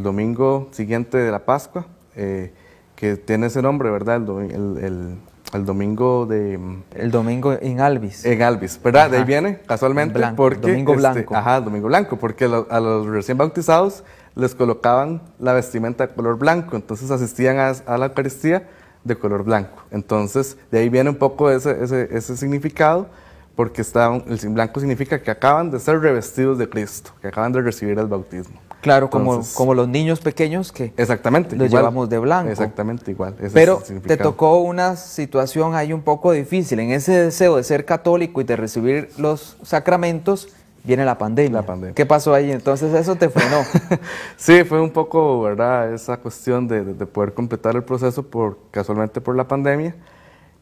domingo 0.01 0.69
siguiente 0.71 1.19
de 1.19 1.29
la 1.29 1.45
Pascua, 1.45 1.85
eh, 2.15 2.51
que 2.95 3.17
tiene 3.17 3.45
ese 3.45 3.61
nombre, 3.61 3.91
¿verdad? 3.91 4.15
El, 4.15 5.19
el, 5.53 5.65
domingo 5.65 6.25
de... 6.25 6.59
El 6.95 7.11
domingo 7.11 7.53
en 7.53 7.81
Alvis. 7.81 8.25
En 8.25 8.41
Alvis, 8.41 8.81
¿verdad? 8.81 9.11
De 9.11 9.17
ahí 9.17 9.23
viene, 9.23 9.59
casualmente, 9.67 10.19
porque... 10.35 10.69
Domingo 10.69 10.93
este, 10.93 11.01
blanco. 11.01 11.35
ajá, 11.35 11.61
domingo 11.61 11.87
blanco, 11.87 12.17
porque 12.17 12.45
a 12.45 12.79
los 12.79 13.05
recién 13.05 13.37
bautizados 13.37 14.03
les 14.33 14.55
colocaban 14.55 15.21
la 15.37 15.53
vestimenta 15.53 16.07
de 16.07 16.15
color 16.15 16.39
blanco, 16.39 16.75
entonces 16.75 17.11
asistían 17.11 17.59
a, 17.59 17.97
la 17.99 18.07
Eucaristía 18.07 18.67
de 19.03 19.15
color 19.15 19.43
blanco. 19.43 19.83
Entonces, 19.91 20.57
de 20.71 20.79
ahí 20.79 20.89
viene 20.89 21.11
un 21.11 21.17
poco 21.17 21.51
ese, 21.51 21.77
ese, 21.83 22.37
significado, 22.37 23.07
porque 23.55 23.81
está, 23.81 24.15
el 24.15 24.49
blanco 24.49 24.79
significa 24.79 25.21
que 25.21 25.31
acaban 25.31 25.71
de 25.71 25.79
ser 25.79 25.99
revestidos 25.99 26.57
de 26.57 26.69
Cristo, 26.69 27.11
que 27.21 27.27
acaban 27.27 27.51
de 27.51 27.61
recibir 27.61 27.99
el 27.99 28.07
bautismo. 28.07 28.59
Claro, 28.81 29.11
como, 29.11 29.41
como 29.53 29.75
los 29.75 29.87
niños 29.87 30.19
pequeños 30.21 30.71
que 30.71 30.91
exactamente, 30.97 31.55
los 31.55 31.69
llevamos 31.69 32.09
de 32.09 32.17
blanco. 32.17 32.49
Exactamente 32.49 33.11
igual. 33.11 33.35
Pero 33.53 33.83
te 34.07 34.17
tocó 34.17 34.57
una 34.59 34.95
situación 34.95 35.75
ahí 35.75 35.93
un 35.93 36.01
poco 36.01 36.31
difícil. 36.31 36.79
En 36.79 36.91
ese 36.91 37.11
deseo 37.11 37.57
de 37.57 37.63
ser 37.63 37.85
católico 37.85 38.41
y 38.41 38.43
de 38.43 38.55
recibir 38.55 39.09
los 39.17 39.55
sacramentos, 39.61 40.49
viene 40.83 41.05
la 41.05 41.17
pandemia. 41.17 41.63
¿Qué 41.93 42.05
pasó 42.05 42.33
ahí? 42.33 42.51
Entonces 42.51 42.93
eso 42.93 43.15
te 43.15 43.29
frenó. 43.29 43.63
sí, 44.35 44.63
fue 44.63 44.81
un 44.81 44.89
poco, 44.89 45.41
¿verdad? 45.41 45.93
Esa 45.93 46.17
cuestión 46.17 46.67
de, 46.67 46.81
poder 47.05 47.33
completar 47.33 47.75
el 47.75 47.83
proceso 47.83 48.23
por 48.23 48.57
casualmente 48.71 49.21
por 49.21 49.35
la 49.35 49.47
pandemia, 49.47 49.95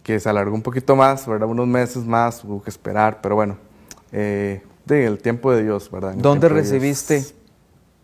que 0.03 0.19
se 0.19 0.29
alargó 0.29 0.55
un 0.55 0.61
poquito 0.61 0.95
más, 0.95 1.27
¿verdad? 1.27 1.47
Unos 1.47 1.67
meses 1.67 2.05
más, 2.05 2.43
hubo 2.43 2.61
que 2.61 2.69
esperar, 2.69 3.19
pero 3.21 3.35
bueno, 3.35 3.57
eh, 4.11 4.63
de 4.85 5.05
el 5.05 5.19
tiempo 5.19 5.51
de 5.51 5.63
Dios, 5.63 5.89
¿verdad? 5.91 6.13
¿Dónde 6.15 6.49
recibiste 6.49 7.25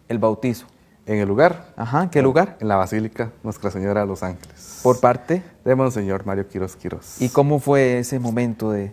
el 0.07 0.19
bautizo? 0.19 0.67
En 1.07 1.19
el 1.19 1.27
lugar. 1.27 1.67
Ajá, 1.75 2.09
¿qué 2.09 2.21
lugar? 2.23 2.57
En 2.59 2.67
la 2.67 2.77
Basílica 2.77 3.31
Nuestra 3.43 3.69
Señora 3.69 4.01
de 4.01 4.07
los 4.07 4.23
Ángeles. 4.23 4.79
¿Por 4.81 4.99
parte? 4.99 5.43
De 5.63 5.75
Monseñor 5.75 6.25
Mario 6.25 6.47
Quiros 6.47 6.75
Quiros. 6.75 7.21
¿Y 7.21 7.29
cómo 7.29 7.59
fue 7.59 7.99
ese 7.99 8.17
momento 8.17 8.71
de...? 8.71 8.91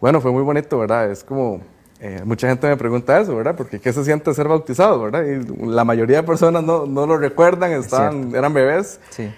Bueno, 0.00 0.20
fue 0.20 0.30
muy 0.30 0.44
bonito, 0.44 0.78
¿verdad? 0.78 1.10
Es 1.10 1.24
como 1.24 1.60
eh, 2.02 2.22
mucha 2.24 2.48
gente 2.48 2.66
me 2.66 2.76
pregunta 2.76 3.20
eso, 3.20 3.36
¿verdad? 3.36 3.54
Porque 3.54 3.78
¿qué 3.78 3.92
se 3.92 4.04
siente 4.04 4.32
ser 4.32 4.48
bautizado, 4.48 5.02
verdad? 5.02 5.22
Y 5.24 5.66
la 5.66 5.84
mayoría 5.84 6.18
de 6.18 6.22
personas 6.22 6.62
no, 6.62 6.86
no 6.86 7.06
lo 7.06 7.18
recuerdan, 7.18 7.72
estaban, 7.72 8.34
eran 8.34 8.54
bebés. 8.54 9.00
Sí. 9.10 9.30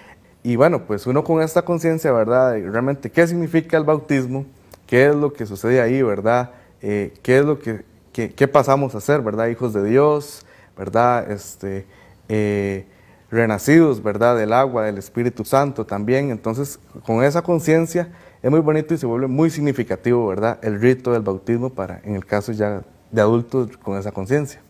Y 0.43 0.57
bueno, 0.57 0.85
pues 0.85 1.07
uno 1.07 1.23
con 1.23 1.41
esta 1.41 1.63
conciencia, 1.63 2.11
¿verdad? 2.11 2.57
realmente 2.69 3.09
qué 3.09 3.25
significa 3.25 3.77
el 3.77 3.85
bautismo, 3.85 4.45
qué 4.85 5.07
es 5.07 5.15
lo 5.15 5.31
que 5.31 5.45
sucede 5.45 5.79
ahí, 5.79 6.01
¿verdad? 6.01 6.51
Eh, 6.81 7.13
qué 7.23 7.39
es 7.39 7.45
lo 7.45 7.59
que, 7.59 7.85
qué, 8.11 8.47
pasamos 8.47 8.93
a 8.93 8.99
ser, 8.99 9.21
¿verdad? 9.21 9.47
Hijos 9.47 9.73
de 9.73 9.85
Dios, 9.85 10.45
¿verdad? 10.77 11.31
Este, 11.31 11.85
eh, 12.27 12.85
renacidos, 13.31 14.03
¿verdad? 14.03 14.37
Del 14.37 14.51
agua, 14.51 14.83
del 14.83 14.97
Espíritu 14.97 15.45
Santo 15.45 15.85
también. 15.85 16.29
Entonces, 16.29 16.77
con 17.05 17.23
esa 17.23 17.41
conciencia 17.41 18.09
es 18.41 18.51
muy 18.51 18.59
bonito 18.59 18.93
y 18.93 18.97
se 18.97 19.05
vuelve 19.05 19.27
muy 19.27 19.49
significativo, 19.49 20.27
¿verdad? 20.27 20.59
El 20.61 20.81
rito 20.81 21.13
del 21.13 21.21
bautismo 21.21 21.69
para, 21.69 22.01
en 22.03 22.15
el 22.15 22.25
caso 22.25 22.51
ya 22.51 22.83
de 23.11 23.21
adultos 23.21 23.77
con 23.77 23.97
esa 23.97 24.11
conciencia. 24.11 24.61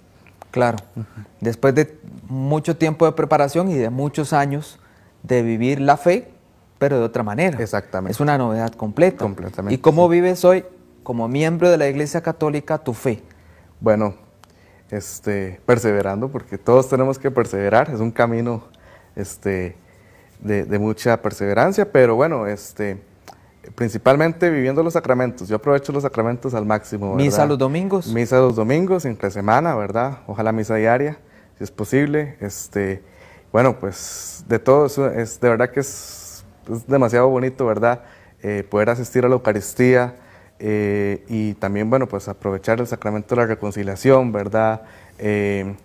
Claro. 0.52 0.78
Después 1.42 1.74
de 1.74 1.98
mucho 2.28 2.78
tiempo 2.78 3.08
de 3.08 3.14
preparación 3.14 3.72
y 3.72 3.74
de 3.74 3.90
muchos 3.90 4.34
años 4.34 4.80
de 5.24 5.42
vivir 5.42 5.80
la 5.80 5.98
fe, 5.98 6.30
pero 6.78 7.00
de 7.00 7.06
otra 7.06 7.24
manera. 7.24 7.58
Exactamente. 7.60 8.12
Es 8.12 8.20
una 8.20 8.38
novedad 8.38 8.74
completa. 8.74 9.18
Completamente. 9.18 9.74
¿Y 9.74 9.78
cómo 9.78 10.08
vives 10.10 10.44
hoy 10.46 10.66
como 11.02 11.28
miembro 11.28 11.70
de 11.70 11.78
la 11.78 11.88
Iglesia 11.88 12.22
Católica 12.22 12.78
tu 12.78 12.94
fe? 12.94 13.24
Bueno, 13.80 14.16
este, 14.92 15.60
perseverando, 15.66 16.30
porque 16.30 16.58
todos 16.58 16.90
tenemos 16.90 17.18
que 17.18 17.32
perseverar, 17.32 17.90
es 17.90 18.00
un 18.00 18.12
camino 18.12 18.66
este, 19.16 19.76
de, 20.40 20.66
de 20.66 20.80
mucha 20.80 21.22
perseverancia, 21.22 21.92
pero 21.92 22.16
bueno, 22.16 22.48
este, 22.48 23.02
principalmente 23.76 24.50
viviendo 24.50 24.84
los 24.84 24.94
sacramentos. 24.94 25.48
Yo 25.48 25.56
aprovecho 25.56 25.92
los 25.92 26.04
sacramentos 26.04 26.54
al 26.54 26.66
máximo. 26.66 27.16
¿Misa 27.16 27.46
los 27.46 27.58
domingos? 27.58 28.08
Misa 28.08 28.38
los 28.38 28.56
domingos, 28.56 29.06
entre 29.06 29.32
semana, 29.32 29.76
¿verdad? 29.76 30.20
Ojalá 30.28 30.52
misa 30.52 30.76
diaria, 30.76 31.18
si 31.58 31.64
es 31.64 31.72
posible. 31.72 32.38
Este, 32.40 33.02
bueno, 33.54 33.80
pues 33.80 34.44
de 34.50 34.60
todo 34.60 34.88
eso, 34.88 35.10
es, 35.10 35.40
de 35.40 35.48
verdad 35.48 35.70
que 35.70 35.80
es, 35.80 36.44
demasiado 36.88 37.30
bonito, 37.30 37.66
¿verdad? 37.66 38.02
Eh, 38.42 38.66
poder 38.70 38.90
asistir 38.90 39.24
a 39.24 39.30
la 39.30 39.36
Eucaristía 39.36 40.16
eh, 40.60 41.24
y 41.30 41.54
también, 41.54 41.90
bueno, 41.90 42.08
pues 42.08 42.28
aprovechar 42.28 42.80
el 42.80 42.88
sacramento 42.88 43.36
de 43.36 43.42
la 43.42 43.48
reconciliación, 43.48 44.32
¿verdad? 44.32 44.82
Eh, 45.20 45.76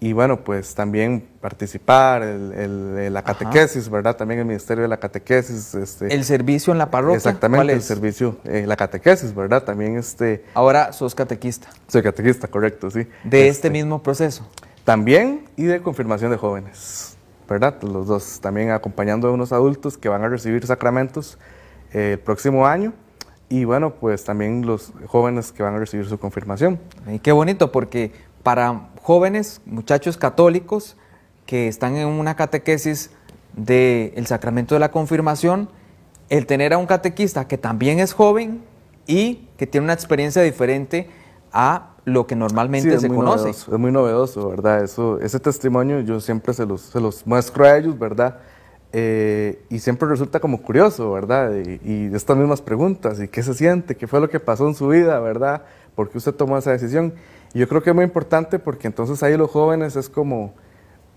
y 0.00 0.12
bueno, 0.12 0.44
pues 0.44 0.76
también 0.76 1.26
participar, 1.40 2.22
el, 2.22 3.12
la 3.12 3.22
catequesis, 3.22 3.90
¿verdad? 3.90 4.16
También 4.16 4.38
el 4.38 4.46
Ministerio 4.46 4.82
de 4.82 4.88
la 4.88 4.98
Catequesis. 4.98 5.74
Este, 5.74 6.14
el 6.14 6.22
servicio 6.24 6.72
en 6.72 6.78
la 6.78 6.88
parroquia. 6.88 7.16
Exactamente, 7.16 7.72
el 7.72 7.82
servicio, 7.82 8.36
eh, 8.44 8.64
la 8.64 8.76
catequesis, 8.76 9.34
¿verdad? 9.34 9.64
También 9.64 9.96
este... 9.96 10.44
Ahora 10.54 10.92
sos 10.92 11.16
catequista. 11.16 11.68
Soy 11.88 12.02
catequista, 12.02 12.46
correcto, 12.46 12.92
sí. 12.92 13.08
De 13.24 13.48
este, 13.48 13.48
este 13.48 13.70
mismo 13.70 14.00
proceso. 14.00 14.48
También 14.88 15.44
y 15.54 15.64
de 15.64 15.82
confirmación 15.82 16.30
de 16.30 16.38
jóvenes, 16.38 17.18
¿verdad? 17.46 17.76
Los 17.82 18.06
dos, 18.06 18.40
también 18.40 18.70
acompañando 18.70 19.28
a 19.28 19.32
unos 19.32 19.52
adultos 19.52 19.98
que 19.98 20.08
van 20.08 20.24
a 20.24 20.30
recibir 20.30 20.66
sacramentos 20.66 21.36
eh, 21.92 22.12
el 22.12 22.18
próximo 22.18 22.66
año 22.66 22.94
y 23.50 23.64
bueno, 23.64 23.92
pues 23.92 24.24
también 24.24 24.64
los 24.64 24.94
jóvenes 25.06 25.52
que 25.52 25.62
van 25.62 25.74
a 25.74 25.78
recibir 25.78 26.06
su 26.06 26.18
confirmación. 26.18 26.80
Y 27.06 27.18
qué 27.18 27.32
bonito, 27.32 27.70
porque 27.70 28.12
para 28.42 28.88
jóvenes, 29.02 29.60
muchachos 29.66 30.16
católicos 30.16 30.96
que 31.44 31.68
están 31.68 31.94
en 31.96 32.08
una 32.08 32.34
catequesis 32.34 33.10
del 33.52 34.26
sacramento 34.26 34.74
de 34.74 34.78
la 34.78 34.90
confirmación 34.90 35.68
el 36.30 36.46
tener 36.46 36.72
a 36.72 36.78
un 36.78 36.86
catequista 36.86 37.46
que 37.46 37.58
también 37.58 38.00
es 38.00 38.14
joven 38.14 38.62
y 39.06 39.48
que 39.58 39.66
tiene 39.66 39.84
una 39.84 39.92
experiencia 39.92 40.40
diferente 40.40 41.10
a 41.52 41.90
lo 42.08 42.26
que 42.26 42.36
normalmente 42.36 42.98
se 42.98 43.08
conoce. 43.08 43.50
es 43.50 43.68
muy 43.68 43.92
novedoso, 43.92 44.48
¿verdad? 44.48 44.82
Eso, 44.82 45.20
ese 45.20 45.38
testimonio 45.38 46.00
yo 46.00 46.20
siempre 46.20 46.52
se 46.54 46.66
los, 46.66 46.80
se 46.80 47.00
los 47.00 47.26
muestro 47.26 47.64
a 47.64 47.76
ellos, 47.76 47.98
¿verdad? 47.98 48.38
Eh, 48.92 49.62
y 49.68 49.80
siempre 49.80 50.08
resulta 50.08 50.40
como 50.40 50.62
curioso, 50.62 51.12
¿verdad? 51.12 51.52
Y, 51.54 52.14
estas 52.14 52.36
mismas 52.36 52.62
preguntas, 52.62 53.20
¿y 53.20 53.28
qué 53.28 53.42
se 53.42 53.52
siente? 53.54 53.96
¿Qué 53.96 54.06
fue 54.06 54.20
lo 54.20 54.30
que 54.30 54.40
pasó 54.40 54.66
en 54.66 54.74
su 54.74 54.88
vida, 54.88 55.20
¿verdad? 55.20 55.62
¿Por 55.94 56.08
qué 56.08 56.18
usted 56.18 56.34
tomó 56.34 56.56
esa 56.56 56.72
decisión? 56.72 57.12
Y 57.52 57.58
yo 57.58 57.68
creo 57.68 57.82
que 57.82 57.90
es 57.90 57.96
muy 57.96 58.04
importante 58.04 58.58
porque 58.58 58.86
entonces 58.86 59.22
ahí 59.22 59.36
los 59.36 59.50
jóvenes 59.50 59.96
es 59.96 60.08
como, 60.08 60.54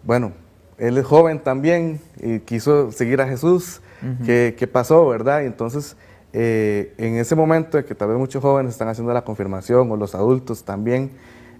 bueno, 0.03 0.33
él 0.77 0.97
es 0.97 1.05
joven 1.05 1.39
también 1.39 2.01
y 2.19 2.39
quiso 2.39 2.91
seguir 2.91 3.21
a 3.21 3.27
Jesús, 3.27 3.81
¿qué, 4.25 4.55
¿qué, 4.57 4.67
pasó, 4.67 5.07
verdad? 5.07 5.43
Y 5.43 5.45
entonces 5.45 5.95
eh, 6.33 6.93
en 6.97 7.15
ese 7.15 7.35
momento 7.35 7.77
de 7.77 7.83
que 7.83 7.93
tal 7.93 8.09
vez 8.09 8.17
muchos 8.17 8.41
jóvenes 8.41 8.71
están 8.71 8.87
haciendo 8.87 9.13
la 9.13 9.23
confirmación 9.23 9.91
o 9.91 9.97
los 9.97 10.15
adultos 10.15 10.63
también 10.63 11.11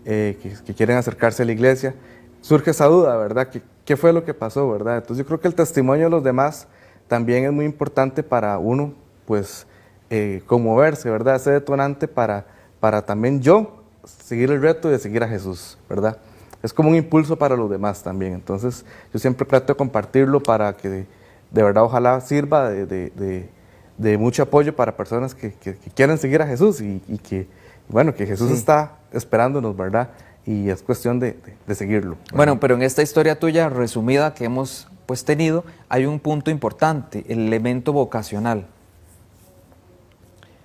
eh, 0.06 0.38
que, 0.66 0.74
quieren 0.74 0.98
acercarse 0.98 1.44
a 1.44 1.46
la 1.46 1.52
iglesia, 1.52 1.94
surge 2.40 2.72
esa 2.72 2.86
duda, 2.86 3.18
¿verdad? 3.18 3.50
¿Qué, 3.50 3.62
¿Qué, 3.84 3.98
fue 3.98 4.14
lo 4.14 4.24
que 4.24 4.34
pasó, 4.34 4.70
verdad? 4.72 4.98
Entonces 4.98 5.18
yo 5.18 5.28
creo 5.28 5.40
que 5.42 5.48
el 5.48 5.56
testimonio 5.56 6.06
de 6.06 6.10
los 6.12 6.24
demás 6.24 6.68
también 7.08 7.44
es 7.44 7.52
muy 7.52 7.66
importante 7.66 8.24
para 8.24 8.58
uno, 8.58 8.94
pues, 9.26 9.68
eh, 10.10 10.42
conmoverse, 10.46 11.10
¿verdad? 11.10 11.36
Ese 11.36 11.52
detonante 11.52 12.08
para, 12.08 12.46
para 12.80 13.06
también 13.06 13.42
yo 13.42 13.84
seguir 14.06 14.52
el 14.52 14.62
reto 14.62 14.90
de 14.90 15.00
seguir 15.00 15.24
a 15.24 15.28
Jesús, 15.28 15.78
¿verdad? 15.90 16.18
Es 16.64 16.74
como 16.74 16.90
un 16.90 16.96
impulso 16.96 17.38
para 17.38 17.58
los 17.58 17.70
demás 17.70 18.02
también. 18.02 18.34
Entonces 18.34 18.86
yo 19.14 19.20
siempre 19.20 19.46
trato 19.46 19.74
de 19.74 19.78
compartirlo 19.78 20.42
para 20.42 20.74
que 20.74 20.90
de, 20.90 21.06
verdad 21.52 21.84
ojalá 21.84 22.22
sirva 22.22 22.70
de 22.70 22.86
de 22.86 23.50
mucho 23.98 24.44
apoyo 24.44 24.76
para 24.76 24.96
personas 24.96 25.36
que, 25.36 25.54
que, 25.54 25.76
quieren 25.96 26.18
seguir 26.18 26.42
a 26.42 26.48
Jesús 26.48 26.82
y, 26.82 27.00
que, 27.20 27.48
bueno, 27.88 28.16
que 28.16 28.26
Jesús 28.26 28.52
está 28.52 28.98
esperándonos, 29.12 29.76
¿verdad? 29.76 30.10
Y 30.46 30.70
es 30.70 30.82
cuestión 30.82 31.20
de, 31.20 31.38
de, 31.68 31.76
seguirlo. 31.76 32.18
Bueno, 32.34 32.60
pero 32.60 32.76
en 32.76 32.82
esta 32.82 33.04
historia 33.04 33.40
tuya 33.40 33.70
resumida 33.70 34.34
que 34.34 34.46
hemos 34.46 34.88
pues 35.06 35.24
tenido, 35.24 35.64
hay 35.90 36.06
un 36.06 36.20
punto 36.20 36.50
importante, 36.50 37.24
el 37.28 37.40
elemento 37.40 37.94
vocacional. 37.94 38.66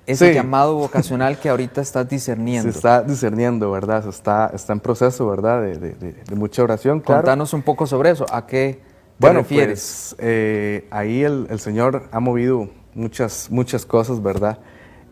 Ese 0.07 0.33
llamado 0.33 0.75
vocacional 0.77 1.39
que 1.39 1.49
ahorita 1.49 1.81
estás 1.81 2.09
discerniendo. 2.09 2.71
Se 2.71 2.79
está 2.79 3.03
discerniendo, 3.03 3.71
¿verdad? 3.71 4.05
Se 4.05 4.11
está, 4.11 4.51
está 4.55 4.73
en 4.73 4.81
proceso, 4.81 5.27
¿verdad? 5.27 5.63
De, 5.63 5.77
de 5.77 6.35
mucha 6.37 6.63
oración. 6.63 7.01
Claro. 7.01 7.23
Contanos 7.23 7.53
un 7.53 7.63
poco 7.63 7.87
sobre 7.87 8.11
eso. 8.11 8.25
¿A 8.31 8.47
qué 8.47 8.81
te 9.19 9.33
refieres? 9.33 10.15
Pues, 10.17 10.27
eh, 10.27 10.87
ahí 10.91 11.23
el, 11.23 11.49
el 11.51 11.59
Señor 11.59 12.05
ha 12.13 12.21
movido 12.21 12.69
muchas, 12.97 13.49
muchas 13.51 13.87
cosas, 13.87 14.23
¿verdad? 14.23 14.59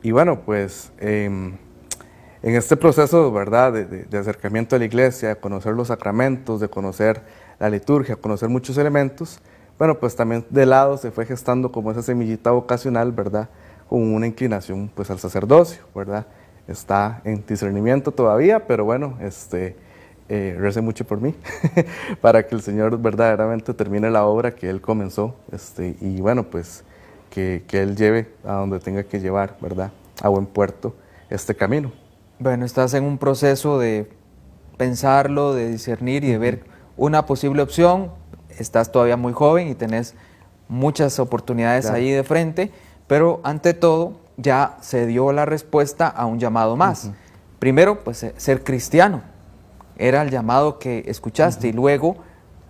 Y 0.03 0.11
bueno, 0.11 0.41
pues 0.41 0.93
em, 0.99 1.57
en 2.43 2.55
este 2.57 2.77
proceso, 2.77 3.31
¿verdad?, 3.31 3.73
de, 3.73 4.19
acercamiento 4.19 4.75
a 4.75 4.79
la 4.79 4.87
iglesia, 4.87 5.29
de 5.31 5.37
conocer 5.37 5.75
los 5.75 5.89
sacramentos, 5.89 6.61
de 6.61 6.69
conocer 6.69 7.23
la 7.59 7.71
liturgia, 7.71 8.17
conocer 8.17 8.49
muchos 8.49 8.77
elementos, 8.79 9.41
bueno, 9.79 9.99
pues 9.99 10.15
también 10.15 10.45
de 10.51 10.67
lado 10.67 10.97
se 10.97 11.11
fue 11.11 11.27
gestando 11.27 11.73
como 11.73 11.91
esa 11.91 12.03
semillita 12.03 12.51
vocacional, 12.51 13.13
¿verdad?, 13.13 13.49
con 13.89 14.03
una 14.15 14.27
inclinación 14.27 14.91
pues 14.95 15.11
al 15.11 15.19
sacerdocio, 15.19 15.85
¿verdad? 15.95 16.27
Está 16.67 17.21
en 17.25 17.45
discernimiento 17.47 18.11
todavía, 18.11 18.67
pero 18.67 18.85
bueno, 18.85 19.19
este, 19.21 19.77
eh, 20.29 20.81
mucho 20.83 21.05
por 21.05 21.21
mí, 21.21 21.35
para 22.21 22.47
que 22.47 22.55
el 22.55 22.63
Señor 22.63 22.99
verdaderamente 22.99 23.75
termine 23.75 24.11
la 24.11 24.25
obra 24.25 24.55
que 24.55 24.71
Él 24.71 24.81
comenzó, 24.81 25.35
este, 25.53 25.97
y 26.01 26.21
bueno, 26.21 26.45
pues 26.45 26.85
que, 27.35 27.65
Él 27.73 27.97
lleve 27.97 28.31
a 28.45 28.55
donde 28.55 28.79
tenga 28.79 29.03
que 29.03 29.21
llevar, 29.21 29.57
¿verdad? 29.61 29.91
A 30.23 30.29
buen 30.29 30.47
puerto 30.47 30.95
este 31.29 31.55
camino. 31.55 31.91
Bueno, 32.39 32.65
estás 32.65 32.95
en 32.95 33.05
un 33.05 33.19
proceso 33.19 33.79
de 33.79 34.09
pensarlo, 34.77 35.53
de 35.53 35.69
discernir 35.69 36.23
y 36.25 36.31
de 36.31 36.39
ver 36.39 36.65
una 36.97 37.27
posible 37.27 37.63
opción. 37.63 38.13
Estás 38.59 38.93
todavía 38.93 39.17
muy 39.17 39.33
joven 39.33 39.69
y 39.69 39.75
tenés 39.75 40.15
muchas 40.69 41.19
oportunidades 41.19 41.87
ahí 41.87 42.11
de 42.11 42.23
frente, 42.23 42.71
pero 43.07 43.41
ante 43.43 43.75
todo 43.75 44.21
ya 44.37 44.77
se 44.81 45.07
dio 45.07 45.33
la 45.33 45.45
respuesta 45.45 46.07
a 46.07 46.27
un 46.27 46.39
llamado 46.39 46.77
más. 46.77 47.11
Primero, 47.59 48.05
pues 48.05 48.27
ser 48.37 48.63
cristiano. 48.63 49.23
Era 49.97 50.23
el 50.23 50.31
llamado 50.31 50.79
que 50.79 51.05
escuchaste 51.07 51.69
y 51.69 51.73
luego 51.73 52.17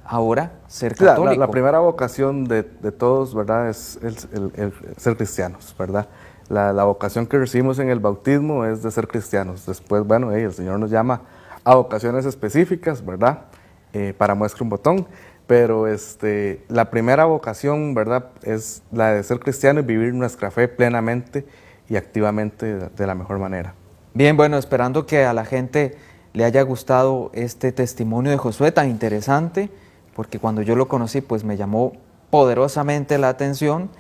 ahora 0.05 0.53
ser 0.69 0.95
católico. 0.95 1.41
La, 1.41 1.51
primera 1.51 1.79
vocación 1.79 2.45
de, 2.45 2.63
todos, 2.63 3.35
¿verdad? 3.35 3.69
Es 3.69 3.99
el, 4.03 4.73
ser 4.97 5.17
cristianos, 5.17 5.75
¿verdad? 5.79 6.09
La, 6.49 6.85
vocación 6.85 7.27
que 7.27 7.39
recibimos 7.39 7.79
en 7.79 7.89
el 7.89 8.01
bautismo 8.01 8.65
es 8.65 8.83
de 8.83 8.91
ser 8.91 9.09
cristianos. 9.09 9.67
Después, 9.67 10.05
bueno, 10.05 10.33
el 10.33 10.53
Señor 10.53 10.79
nos 10.79 10.91
llama 10.91 11.23
a 11.65 11.75
vocaciones 11.75 12.27
específicas, 12.27 13.05
¿verdad? 13.05 13.45
Eh, 13.93 14.15
para 14.17 14.35
muestra 14.35 14.63
un 14.63 14.71
botón. 14.71 15.07
Pero 15.47 15.89
este, 15.89 16.65
la 16.69 16.91
primera 16.91 17.27
vocación, 17.27 17.95
¿verdad? 17.95 18.31
Es 18.43 18.83
la 18.93 19.13
de 19.13 19.23
ser 19.23 19.41
cristiano 19.41 19.81
y 19.81 19.83
vivir 19.83 20.15
nuestra 20.15 20.51
fe 20.51 20.69
plenamente 20.69 21.45
y 21.89 21.97
activamente 21.97 22.79
de 22.89 23.07
la 23.07 23.15
mejor 23.15 23.39
manera. 23.39 23.75
Bien, 24.15 24.37
bueno, 24.37 24.57
esperando 24.57 25.07
que 25.07 25.25
a 25.25 25.35
la 25.35 25.45
gente 25.45 25.97
le 26.33 26.45
haya 26.45 26.63
gustado 26.63 27.31
este 27.35 27.73
testimonio 27.73 28.31
de 28.31 28.39
Josué 28.39 28.73
tan 28.73 28.89
interesante 28.89 29.71
porque 30.15 30.39
cuando 30.39 30.63
yo 30.63 30.77
lo 30.77 30.89
conocí, 30.89 31.21
pues 31.21 31.45
me 31.45 31.57
llamó 31.57 31.93
poderosamente 32.31 33.19
la 33.19 33.29
atención 33.29 33.91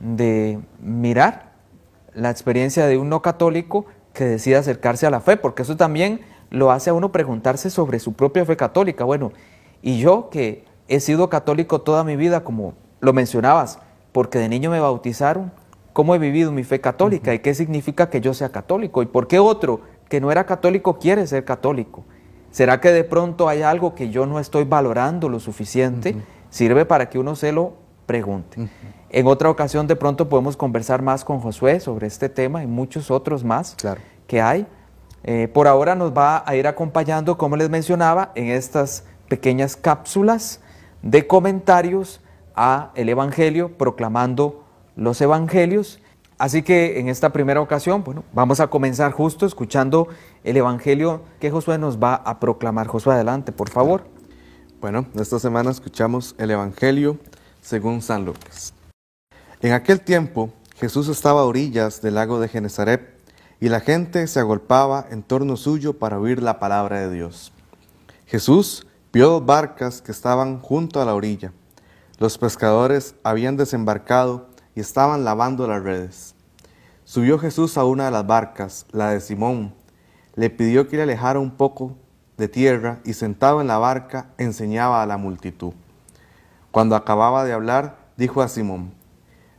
de 0.00 0.58
mirar 0.80 1.52
la 2.14 2.30
experiencia 2.30 2.86
de 2.86 2.98
un 2.98 3.08
no 3.08 3.22
católico 3.22 3.86
que 4.12 4.24
decide 4.24 4.56
acercarse 4.56 5.06
a 5.06 5.10
la 5.10 5.20
fe, 5.20 5.36
porque 5.36 5.62
eso 5.62 5.76
también 5.76 6.20
lo 6.50 6.70
hace 6.70 6.90
a 6.90 6.94
uno 6.94 7.12
preguntarse 7.12 7.70
sobre 7.70 7.98
su 7.98 8.12
propia 8.12 8.44
fe 8.44 8.56
católica. 8.56 9.04
Bueno, 9.04 9.32
y 9.80 9.98
yo 9.98 10.28
que 10.30 10.64
he 10.88 11.00
sido 11.00 11.30
católico 11.30 11.80
toda 11.80 12.04
mi 12.04 12.16
vida, 12.16 12.44
como 12.44 12.74
lo 13.00 13.12
mencionabas, 13.12 13.78
porque 14.12 14.38
de 14.38 14.48
niño 14.48 14.70
me 14.70 14.80
bautizaron, 14.80 15.52
¿cómo 15.92 16.14
he 16.14 16.18
vivido 16.18 16.52
mi 16.52 16.64
fe 16.64 16.80
católica 16.80 17.32
y 17.32 17.38
qué 17.38 17.54
significa 17.54 18.10
que 18.10 18.20
yo 18.20 18.34
sea 18.34 18.50
católico? 18.50 19.02
¿Y 19.02 19.06
por 19.06 19.26
qué 19.26 19.38
otro 19.38 19.80
que 20.08 20.20
no 20.20 20.30
era 20.30 20.44
católico 20.44 20.98
quiere 20.98 21.26
ser 21.26 21.44
católico? 21.44 22.04
¿Será 22.52 22.80
que 22.80 22.92
de 22.92 23.02
pronto 23.02 23.48
hay 23.48 23.62
algo 23.62 23.94
que 23.94 24.10
yo 24.10 24.26
no 24.26 24.38
estoy 24.38 24.64
valorando 24.64 25.28
lo 25.28 25.40
suficiente? 25.40 26.14
Sirve 26.50 26.84
para 26.84 27.08
que 27.08 27.18
uno 27.18 27.34
se 27.34 27.50
lo 27.50 27.72
pregunte. 28.04 28.68
En 29.08 29.26
otra 29.26 29.48
ocasión 29.48 29.86
de 29.86 29.96
pronto 29.96 30.28
podemos 30.28 30.56
conversar 30.56 31.00
más 31.00 31.24
con 31.24 31.40
Josué 31.40 31.80
sobre 31.80 32.06
este 32.06 32.28
tema 32.28 32.62
y 32.62 32.66
muchos 32.66 33.10
otros 33.10 33.42
más 33.42 33.74
que 34.26 34.40
hay. 34.42 34.66
Eh, 35.24 35.48
por 35.48 35.66
ahora 35.66 35.94
nos 35.94 36.12
va 36.12 36.44
a 36.46 36.54
ir 36.54 36.66
acompañando, 36.66 37.38
como 37.38 37.56
les 37.56 37.70
mencionaba, 37.70 38.32
en 38.34 38.48
estas 38.48 39.04
pequeñas 39.28 39.74
cápsulas 39.74 40.60
de 41.00 41.26
comentarios 41.26 42.20
a 42.54 42.90
el 42.96 43.08
Evangelio, 43.08 43.78
proclamando 43.78 44.64
los 44.94 45.20
Evangelios 45.22 46.00
Así 46.38 46.62
que 46.62 46.98
en 46.98 47.08
esta 47.08 47.30
primera 47.30 47.60
ocasión, 47.60 48.02
bueno, 48.02 48.24
vamos 48.32 48.60
a 48.60 48.68
comenzar 48.68 49.12
justo 49.12 49.46
escuchando 49.46 50.08
el 50.44 50.56
Evangelio 50.56 51.22
que 51.38 51.50
Josué 51.50 51.78
nos 51.78 51.98
va 51.98 52.14
a 52.14 52.40
proclamar. 52.40 52.86
Josué, 52.88 53.14
adelante, 53.14 53.52
por 53.52 53.70
favor. 53.70 54.04
Bueno, 54.80 55.06
esta 55.14 55.38
semana 55.38 55.70
escuchamos 55.70 56.34
el 56.38 56.50
Evangelio 56.50 57.18
según 57.60 58.02
San 58.02 58.24
Lucas. 58.24 58.74
En 59.60 59.72
aquel 59.72 60.00
tiempo, 60.00 60.50
Jesús 60.76 61.06
estaba 61.06 61.42
a 61.42 61.44
orillas 61.44 62.02
del 62.02 62.16
lago 62.16 62.40
de 62.40 62.48
Genezaret 62.48 63.12
y 63.60 63.68
la 63.68 63.78
gente 63.78 64.26
se 64.26 64.40
agolpaba 64.40 65.06
en 65.08 65.22
torno 65.22 65.56
suyo 65.56 65.96
para 65.96 66.18
oír 66.18 66.42
la 66.42 66.58
palabra 66.58 66.98
de 66.98 67.14
Dios. 67.14 67.52
Jesús 68.26 68.88
vio 69.12 69.28
dos 69.28 69.46
barcas 69.46 70.02
que 70.02 70.10
estaban 70.10 70.58
junto 70.58 71.00
a 71.00 71.04
la 71.04 71.14
orilla. 71.14 71.52
Los 72.18 72.38
pescadores 72.38 73.14
habían 73.22 73.56
desembarcado 73.56 74.48
y 74.74 74.80
estaban 74.80 75.24
lavando 75.24 75.66
las 75.66 75.82
redes. 75.82 76.34
Subió 77.04 77.38
Jesús 77.38 77.76
a 77.76 77.84
una 77.84 78.06
de 78.06 78.10
las 78.10 78.26
barcas, 78.26 78.86
la 78.92 79.10
de 79.10 79.20
Simón, 79.20 79.74
le 80.34 80.50
pidió 80.50 80.88
que 80.88 80.96
le 80.96 81.02
alejara 81.02 81.38
un 81.38 81.50
poco 81.50 81.96
de 82.38 82.48
tierra 82.48 83.00
y 83.04 83.12
sentado 83.12 83.60
en 83.60 83.66
la 83.66 83.78
barca 83.78 84.28
enseñaba 84.38 85.02
a 85.02 85.06
la 85.06 85.16
multitud. 85.16 85.74
Cuando 86.70 86.96
acababa 86.96 87.44
de 87.44 87.52
hablar, 87.52 87.98
dijo 88.16 88.40
a 88.40 88.48
Simón, 88.48 88.94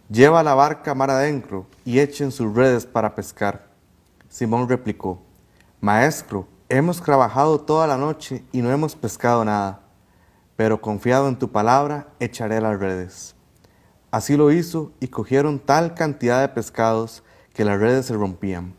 Lleva 0.10 0.43
la 0.43 0.54
barca 0.54 0.93
mar 0.93 1.10
adentro 1.10 1.65
y 1.86 1.99
echen 1.99 2.32
sus 2.32 2.54
redes 2.54 2.86
para 2.86 3.15
pescar. 3.15 3.67
Simón 4.30 4.67
replicó, 4.67 5.21
Maestro, 5.80 6.47
hemos 6.69 7.02
trabajado 7.02 7.60
toda 7.60 7.88
la 7.88 7.97
noche 7.97 8.43
y 8.52 8.62
no 8.62 8.71
hemos 8.71 8.95
pescado 8.95 9.45
nada, 9.45 9.80
pero 10.56 10.82
confiado 10.82 11.28
en 11.30 11.38
tu 11.38 11.52
palabra, 11.52 12.08
echaré 12.19 12.60
las 12.60 12.80
redes. 12.80 13.36
Así 14.13 14.38
lo 14.38 14.52
hizo 14.52 14.91
y 14.99 15.08
cogieron 15.08 15.58
tal 15.58 15.95
cantidad 15.95 16.41
de 16.41 16.49
pescados 16.49 17.23
que 17.52 17.65
las 17.65 17.80
redes 17.80 18.06
se 18.06 18.13
rompían. 18.13 18.76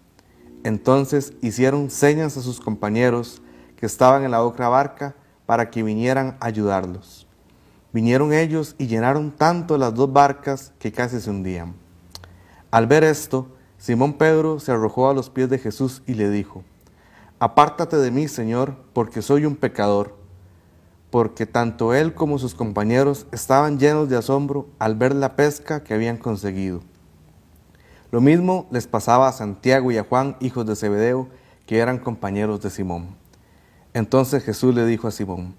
Entonces 0.63 1.33
hicieron 1.43 1.91
señas 1.91 2.37
a 2.37 2.41
sus 2.41 2.61
compañeros 2.61 3.43
que 3.75 3.85
estaban 3.85 4.23
en 4.23 4.31
la 4.31 4.45
otra 4.45 4.69
barca 4.69 5.17
para 5.45 5.73
que 5.73 5.83
vinieran 5.83 6.37
a 6.39 6.47
ayudarlos. 6.47 7.27
Vinieron 7.93 8.33
ellos 8.33 8.77
y 8.79 8.87
llenaron 8.87 9.33
tanto 9.33 9.77
las 9.77 9.93
dos 9.93 10.13
barcas 10.13 10.73
que 10.79 10.93
casi 10.93 11.21
se 11.21 11.31
hundían. 11.31 11.75
Al 12.71 12.87
ver 12.87 13.03
esto, 13.03 13.49
Simón 13.77 14.13
Pedro 14.13 14.61
se 14.61 14.71
arrojó 14.71 15.11
a 15.11 15.15
los 15.15 15.31
pies 15.31 15.51
de 15.51 15.59
Jesús 15.59 16.05
y 16.07 16.15
le 16.15 16.31
dijo, 16.31 16.63
Apártate 17.41 17.97
de 17.97 18.13
mí, 18.13 18.29
Señor, 18.29 18.77
porque 18.93 19.21
soy 19.21 19.47
un 19.47 19.57
pecador, 19.57 20.15
porque 21.15 21.47
tanto 21.47 21.95
él 21.95 22.13
como 22.13 22.41
sus 22.41 22.57
compañeros 22.57 23.29
estaban 23.31 23.79
llenos 23.79 24.09
de 24.09 24.17
asombro 24.17 24.67
al 24.81 24.97
ver 24.97 25.15
la 25.15 25.37
pesca 25.37 25.85
que 25.85 25.95
habían 25.95 26.17
conseguido. 26.17 26.81
Lo 28.11 28.21
mismo 28.21 28.67
les 28.73 28.89
pasaba 28.89 29.29
a 29.29 29.33
Santiago 29.33 29.93
y 29.93 29.97
a 29.97 30.03
Juan, 30.03 30.35
hijos 30.41 30.67
de 30.67 30.75
Zebedeo, 30.75 31.29
que 31.67 31.79
eran 31.79 32.01
compañeros 32.01 32.63
de 32.63 32.71
Simón. 32.71 33.15
Entonces 33.93 34.43
Jesús 34.43 34.75
le 34.75 34.87
dijo 34.87 35.07
a 35.07 35.13
Simón, 35.13 35.55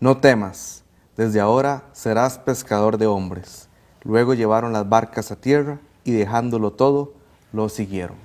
No 0.00 0.16
temas, 0.16 0.84
desde 1.18 1.38
ahora 1.38 1.84
serás 1.92 2.38
pescador 2.38 2.96
de 2.96 3.06
hombres. 3.06 3.68
Luego 4.04 4.32
llevaron 4.32 4.72
las 4.72 4.88
barcas 4.88 5.30
a 5.30 5.36
tierra 5.36 5.80
y 6.04 6.12
dejándolo 6.12 6.72
todo, 6.72 7.12
lo 7.52 7.68
siguieron. 7.68 8.16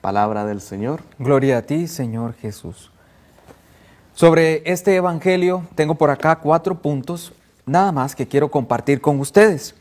Palabra 0.00 0.46
del 0.46 0.60
Señor. 0.62 1.00
Gloria 1.20 1.58
a 1.58 1.62
ti, 1.62 1.86
Señor 1.86 2.34
Jesús. 2.34 2.91
Sobre 4.14 4.62
este 4.70 4.94
Evangelio 4.94 5.64
tengo 5.74 5.94
por 5.94 6.10
acá 6.10 6.36
cuatro 6.36 6.74
puntos, 6.74 7.32
nada 7.64 7.92
más 7.92 8.14
que 8.14 8.28
quiero 8.28 8.50
compartir 8.50 9.00
con 9.00 9.18
ustedes. 9.18 9.74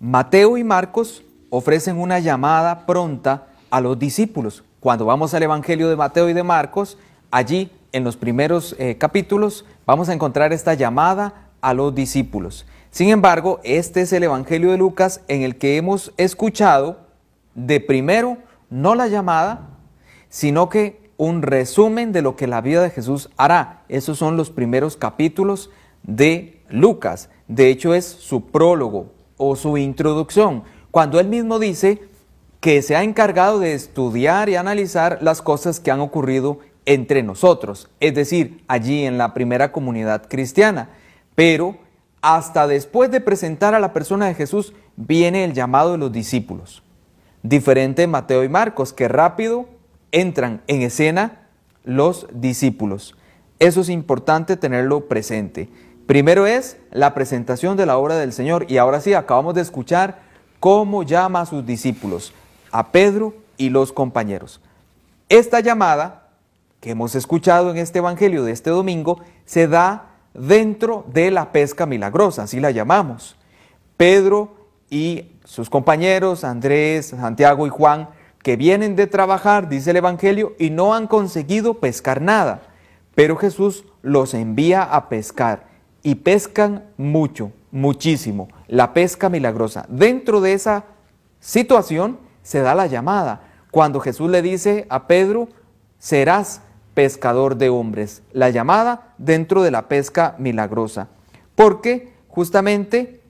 Mateo 0.00 0.56
y 0.56 0.64
Marcos 0.64 1.22
ofrecen 1.50 1.98
una 1.98 2.18
llamada 2.18 2.84
pronta 2.84 3.46
a 3.70 3.80
los 3.80 3.96
discípulos. 3.96 4.64
Cuando 4.80 5.04
vamos 5.04 5.34
al 5.34 5.44
Evangelio 5.44 5.88
de 5.88 5.94
Mateo 5.94 6.28
y 6.28 6.32
de 6.32 6.42
Marcos, 6.42 6.98
allí 7.30 7.70
en 7.92 8.02
los 8.02 8.16
primeros 8.16 8.74
eh, 8.78 8.96
capítulos 8.98 9.64
vamos 9.86 10.08
a 10.08 10.14
encontrar 10.14 10.52
esta 10.52 10.74
llamada 10.74 11.50
a 11.60 11.72
los 11.72 11.94
discípulos. 11.94 12.66
Sin 12.90 13.10
embargo, 13.10 13.60
este 13.62 14.00
es 14.00 14.12
el 14.12 14.24
Evangelio 14.24 14.72
de 14.72 14.78
Lucas 14.78 15.20
en 15.28 15.42
el 15.42 15.56
que 15.56 15.76
hemos 15.76 16.12
escuchado 16.16 16.98
de 17.54 17.78
primero, 17.78 18.36
no 18.68 18.96
la 18.96 19.06
llamada, 19.06 19.68
sino 20.28 20.68
que 20.68 20.99
un 21.20 21.42
resumen 21.42 22.12
de 22.12 22.22
lo 22.22 22.34
que 22.34 22.46
la 22.46 22.62
vida 22.62 22.82
de 22.82 22.88
Jesús 22.88 23.28
hará. 23.36 23.82
Esos 23.90 24.16
son 24.16 24.38
los 24.38 24.48
primeros 24.48 24.96
capítulos 24.96 25.68
de 26.02 26.62
Lucas. 26.70 27.28
De 27.46 27.68
hecho, 27.68 27.92
es 27.92 28.06
su 28.06 28.46
prólogo 28.46 29.12
o 29.36 29.54
su 29.54 29.76
introducción, 29.76 30.62
cuando 30.90 31.20
él 31.20 31.28
mismo 31.28 31.58
dice 31.58 32.00
que 32.60 32.80
se 32.80 32.96
ha 32.96 33.02
encargado 33.02 33.60
de 33.60 33.74
estudiar 33.74 34.48
y 34.48 34.56
analizar 34.56 35.18
las 35.20 35.42
cosas 35.42 35.78
que 35.78 35.90
han 35.90 36.00
ocurrido 36.00 36.60
entre 36.86 37.22
nosotros, 37.22 37.90
es 38.00 38.14
decir, 38.14 38.64
allí 38.66 39.04
en 39.04 39.18
la 39.18 39.34
primera 39.34 39.72
comunidad 39.72 40.26
cristiana. 40.26 40.88
Pero 41.34 41.76
hasta 42.22 42.66
después 42.66 43.10
de 43.10 43.20
presentar 43.20 43.74
a 43.74 43.80
la 43.80 43.92
persona 43.92 44.26
de 44.26 44.34
Jesús 44.34 44.72
viene 44.96 45.44
el 45.44 45.52
llamado 45.52 45.92
de 45.92 45.98
los 45.98 46.12
discípulos. 46.12 46.82
Diferente 47.42 48.04
en 48.04 48.10
Mateo 48.10 48.42
y 48.42 48.48
Marcos, 48.48 48.94
que 48.94 49.06
rápido 49.06 49.66
entran 50.12 50.62
en 50.66 50.82
escena 50.82 51.42
los 51.84 52.26
discípulos. 52.32 53.16
Eso 53.58 53.80
es 53.82 53.88
importante 53.88 54.56
tenerlo 54.56 55.06
presente. 55.08 55.68
Primero 56.06 56.46
es 56.46 56.76
la 56.90 57.14
presentación 57.14 57.76
de 57.76 57.86
la 57.86 57.98
obra 57.98 58.16
del 58.16 58.32
Señor 58.32 58.66
y 58.68 58.78
ahora 58.78 59.00
sí, 59.00 59.14
acabamos 59.14 59.54
de 59.54 59.60
escuchar 59.60 60.20
cómo 60.58 61.02
llama 61.02 61.42
a 61.42 61.46
sus 61.46 61.64
discípulos, 61.64 62.32
a 62.72 62.90
Pedro 62.90 63.34
y 63.56 63.70
los 63.70 63.92
compañeros. 63.92 64.60
Esta 65.28 65.60
llamada 65.60 66.28
que 66.80 66.90
hemos 66.90 67.14
escuchado 67.14 67.70
en 67.70 67.76
este 67.76 67.98
Evangelio 67.98 68.44
de 68.44 68.52
este 68.52 68.70
domingo 68.70 69.20
se 69.44 69.68
da 69.68 70.10
dentro 70.34 71.04
de 71.12 71.30
la 71.30 71.52
pesca 71.52 71.86
milagrosa, 71.86 72.44
así 72.44 72.58
la 72.60 72.70
llamamos. 72.70 73.36
Pedro 73.96 74.56
y 74.88 75.32
sus 75.44 75.68
compañeros, 75.68 76.42
Andrés, 76.44 77.06
Santiago 77.08 77.66
y 77.66 77.70
Juan, 77.70 78.08
que 78.42 78.56
vienen 78.56 78.96
de 78.96 79.06
trabajar, 79.06 79.68
dice 79.68 79.90
el 79.90 79.96
Evangelio, 79.96 80.54
y 80.58 80.70
no 80.70 80.94
han 80.94 81.06
conseguido 81.06 81.74
pescar 81.74 82.22
nada. 82.22 82.62
Pero 83.14 83.36
Jesús 83.36 83.84
los 84.02 84.34
envía 84.34 84.82
a 84.82 85.08
pescar 85.08 85.66
y 86.02 86.16
pescan 86.16 86.84
mucho, 86.96 87.52
muchísimo, 87.70 88.48
la 88.66 88.94
pesca 88.94 89.28
milagrosa. 89.28 89.84
Dentro 89.88 90.40
de 90.40 90.54
esa 90.54 90.84
situación 91.38 92.18
se 92.42 92.60
da 92.60 92.74
la 92.74 92.86
llamada. 92.86 93.42
Cuando 93.70 94.00
Jesús 94.00 94.30
le 94.30 94.42
dice 94.42 94.86
a 94.88 95.06
Pedro, 95.06 95.48
serás 95.98 96.62
pescador 96.94 97.56
de 97.56 97.68
hombres. 97.68 98.22
La 98.32 98.50
llamada 98.50 99.14
dentro 99.18 99.62
de 99.62 99.70
la 99.70 99.88
pesca 99.88 100.34
milagrosa. 100.38 101.08
Porque 101.54 102.14
justamente 102.28 103.20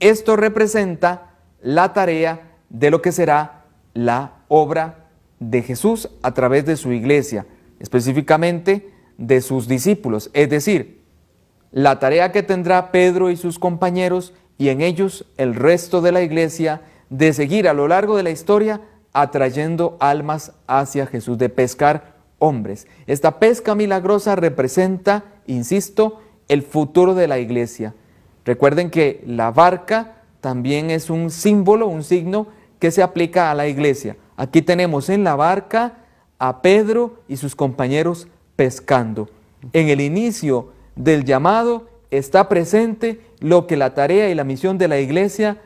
esto 0.00 0.36
representa 0.36 1.34
la 1.60 1.92
tarea 1.92 2.56
de 2.68 2.90
lo 2.90 3.00
que 3.02 3.12
será 3.12 3.64
la 3.94 4.37
obra 4.48 5.06
de 5.40 5.62
Jesús 5.62 6.10
a 6.22 6.34
través 6.34 6.66
de 6.66 6.76
su 6.76 6.92
iglesia, 6.92 7.46
específicamente 7.78 8.90
de 9.16 9.40
sus 9.40 9.68
discípulos. 9.68 10.30
Es 10.32 10.50
decir, 10.50 11.02
la 11.70 11.98
tarea 11.98 12.32
que 12.32 12.42
tendrá 12.42 12.90
Pedro 12.90 13.30
y 13.30 13.36
sus 13.36 13.58
compañeros 13.58 14.32
y 14.56 14.70
en 14.70 14.80
ellos 14.80 15.26
el 15.36 15.54
resto 15.54 16.00
de 16.00 16.12
la 16.12 16.22
iglesia 16.22 16.82
de 17.10 17.32
seguir 17.32 17.68
a 17.68 17.74
lo 17.74 17.88
largo 17.88 18.16
de 18.16 18.22
la 18.22 18.30
historia 18.30 18.80
atrayendo 19.12 19.96
almas 20.00 20.52
hacia 20.66 21.06
Jesús, 21.06 21.38
de 21.38 21.48
pescar 21.48 22.16
hombres. 22.38 22.86
Esta 23.06 23.38
pesca 23.38 23.74
milagrosa 23.74 24.36
representa, 24.36 25.24
insisto, 25.46 26.20
el 26.48 26.62
futuro 26.62 27.14
de 27.14 27.28
la 27.28 27.38
iglesia. 27.38 27.94
Recuerden 28.44 28.90
que 28.90 29.22
la 29.26 29.50
barca 29.50 30.22
también 30.40 30.90
es 30.90 31.10
un 31.10 31.30
símbolo, 31.30 31.88
un 31.88 32.02
signo 32.02 32.46
que 32.78 32.90
se 32.90 33.02
aplica 33.02 33.50
a 33.50 33.54
la 33.54 33.66
iglesia. 33.66 34.16
Aquí 34.38 34.62
tenemos 34.62 35.10
en 35.10 35.22
la 35.22 35.36
barca 35.36 35.98
a 36.38 36.62
Pedro 36.62 37.22
y 37.28 37.36
sus 37.36 37.54
compañeros 37.54 38.26
pescando. 38.56 39.28
En 39.74 39.90
el 39.90 40.00
inicio 40.00 40.72
del 40.96 41.24
llamado 41.24 41.90
está 42.10 42.48
presente 42.48 43.20
lo 43.40 43.66
que 43.66 43.76
la 43.76 43.92
tarea 43.92 44.30
y 44.30 44.34
la 44.34 44.44
misión 44.44 44.78
de 44.78 44.88
la 44.88 44.98
iglesia 44.98 45.60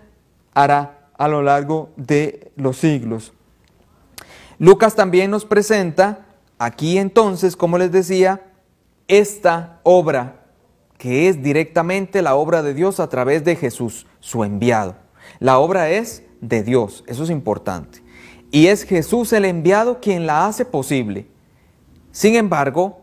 hará 0.55 1.09
a 1.17 1.29
lo 1.29 1.43
largo 1.43 1.91
de 1.97 2.51
los 2.57 2.79
siglos. 2.79 3.33
Lucas 4.59 4.97
también 4.97 5.31
nos 5.31 5.45
presenta 5.45 6.27
Aquí 6.63 6.97
entonces, 6.99 7.57
como 7.57 7.77
les 7.77 7.91
decía, 7.91 8.41
esta 9.09 9.81
obra, 9.83 10.45
que 10.97 11.29
es 11.29 11.43
directamente 11.43 12.23
la 12.23 12.37
obra 12.37 12.63
de 12.63 12.73
Dios 12.73 13.01
a 13.01 13.09
través 13.09 13.43
de 13.43 13.57
Jesús, 13.57 14.07
su 14.21 14.45
enviado. 14.45 14.95
La 15.41 15.59
obra 15.59 15.91
es 15.91 16.23
de 16.41 16.63
Dios, 16.63 17.03
eso 17.09 17.25
es 17.25 17.31
importante. 17.31 18.02
Y 18.53 18.67
es 18.67 18.85
Jesús 18.85 19.33
el 19.33 19.47
enviado 19.47 19.99
quien 19.99 20.27
la 20.27 20.47
hace 20.47 20.67
posible. 20.67 21.27
Sin 22.11 22.37
embargo, 22.37 23.01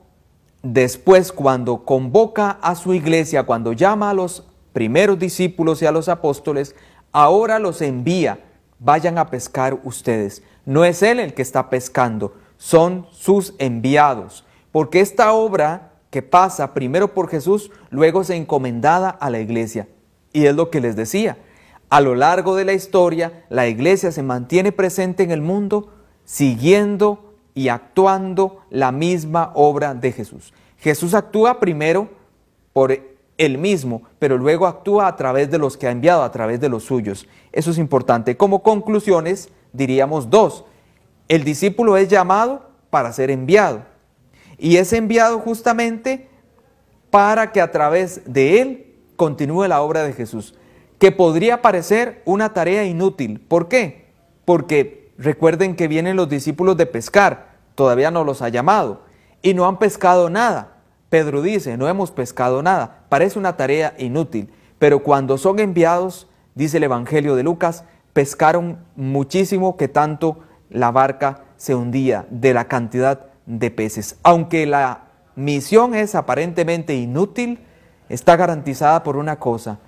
después 0.62 1.31
cuando 1.31 1.83
convoca 1.85 2.51
a 2.62 2.75
su 2.75 2.93
iglesia, 2.93 3.43
cuando 3.43 3.73
llama 3.73 4.12
a 4.12 4.13
los 4.13 4.45
primeros 4.73 5.17
discípulos 5.17 5.81
y 5.81 5.88
a 5.88 5.91
los 5.91 6.07
apóstoles, 6.07 6.75
ahora 7.12 7.57
los 7.57 7.81
envía, 7.81 8.45
vayan 8.77 9.17
a 9.17 9.31
pescar 9.31 9.79
ustedes. 9.83 10.43
No 10.65 10.85
es 10.85 11.01
Él 11.01 11.19
el 11.19 11.33
que 11.33 11.41
está 11.41 11.71
pescando, 11.71 12.35
son 12.57 13.07
sus 13.12 13.55
enviados, 13.57 14.45
porque 14.71 15.01
esta 15.01 15.33
obra 15.33 15.93
que 16.12 16.21
pasa 16.21 16.75
primero 16.75 17.15
por 17.15 17.27
Jesús, 17.27 17.71
luego 17.89 18.23
se 18.23 18.35
encomendada 18.35 19.09
a 19.09 19.31
la 19.31 19.39
iglesia. 19.39 19.88
Y 20.31 20.45
es 20.45 20.55
lo 20.55 20.69
que 20.69 20.79
les 20.79 20.95
decía, 20.95 21.39
a 21.89 22.02
lo 22.02 22.15
largo 22.15 22.56
de 22.56 22.65
la 22.65 22.73
historia, 22.73 23.45
la 23.49 23.67
iglesia 23.67 24.12
se 24.12 24.23
mantiene 24.23 24.71
presente 24.71 25.23
en 25.23 25.32
el 25.32 25.41
mundo 25.41 25.89
siguiendo 26.23 27.34
y 27.56 27.69
actuando 27.69 28.62
la 28.69 28.91
misma 28.91 29.52
obra 29.56 29.95
de 29.95 30.12
Jesús. 30.12 30.54
Jesús 30.78 31.13
actúa 31.13 31.60
primero 31.60 32.10
por 32.73 32.97
él 33.38 33.58
mismo, 33.58 34.04
pero 34.19 34.38
luego 34.38 34.67
actúa 34.67 35.08
a 35.08 35.15
través 35.15 35.49
de 35.49 35.58
los 35.58 35.78
que 35.78 35.88
ha 35.88 35.91
enviado, 35.91 36.23
a 36.23 36.32
través 36.32 36.60
de 36.60 36.69
los 36.69 36.84
suyos. 36.84 37.28
Eso 37.52 37.71
es 37.71 37.78
importante. 37.78 38.38
Como 38.38 38.62
conclusiones, 38.62 39.49
diríamos 39.73 40.30
dos. 40.30 40.65
El 41.28 41.43
discípulo 41.43 41.97
es 41.97 42.10
llamado 42.10 42.69
para 42.89 43.12
ser 43.13 43.32
enviado. 43.32 43.84
Y 44.58 44.78
es 44.78 44.93
enviado 44.93 45.39
justamente 45.39 46.30
para 47.10 47.52
que 47.52 47.62
a 47.62 47.71
través 47.71 48.21
de 48.25 48.62
él 48.62 48.95
continúe 49.15 49.67
la 49.67 49.82
obra 49.82 50.04
de 50.04 50.13
Jesús, 50.13 50.56
que 50.99 51.12
podría 51.12 51.62
parecer 51.62 52.21
una 52.25 52.53
tarea 52.53 52.83
inútil. 52.83 53.39
¿Por 53.39 53.67
qué? 53.67 54.12
Porque 54.45 55.12
recuerden 55.17 55.75
que 55.75 55.88
vienen 55.88 56.17
los 56.17 56.29
discípulos 56.29 56.77
de 56.77 56.85
pescar, 56.85 57.55
todavía 57.75 58.12
no 58.12 58.23
los 58.23 58.41
ha 58.41 58.49
llamado, 58.49 59.01
y 59.41 59.53
no 59.53 59.67
han 59.67 59.79
pescado 59.79 60.29
nada. 60.29 60.75
Pedro 61.09 61.41
dice, 61.41 61.77
no 61.77 61.88
hemos 61.88 62.12
pescado 62.12 62.62
nada. 62.62 63.05
Parece 63.09 63.39
una 63.39 63.57
tarea 63.57 63.95
inútil, 63.97 64.49
pero 64.77 65.01
cuando 65.01 65.38
son 65.38 65.59
enviados, 65.59 66.27
dice 66.53 66.77
el 66.77 66.83
Evangelio 66.83 67.35
de 67.35 67.43
Lucas, 67.43 67.85
pescaron 68.13 68.79
muchísimo 68.95 69.77
que 69.77 69.88
tanto 69.88 70.39
la 70.69 70.91
barca 70.91 71.43
se 71.57 71.75
hundía 71.75 72.25
de 72.29 72.53
la 72.53 72.67
cantidad 72.67 73.27
de 73.45 73.71
peces. 73.71 74.17
Aunque 74.23 74.65
la 74.65 75.05
misión 75.35 75.95
es 75.95 76.15
aparentemente 76.15 76.95
inútil, 76.95 77.59
está 78.09 78.35
garantizada 78.35 79.03
por 79.03 79.17
una 79.17 79.39
cosa, 79.39 79.79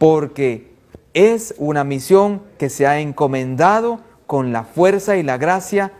porque 0.00 0.72
es 1.12 1.54
una 1.58 1.84
misión 1.84 2.40
que 2.56 2.70
se 2.70 2.86
ha 2.86 3.00
encomendado 3.00 4.00
con 4.26 4.50
la 4.50 4.64
fuerza 4.64 5.18
y 5.18 5.22
la 5.22 5.36
gracia 5.36 5.92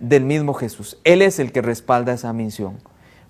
del 0.00 0.26
mismo 0.26 0.52
Jesús. 0.52 1.00
Él 1.02 1.22
es 1.22 1.38
el 1.38 1.50
que 1.50 1.62
respalda 1.62 2.12
esa 2.12 2.34
misión. 2.34 2.76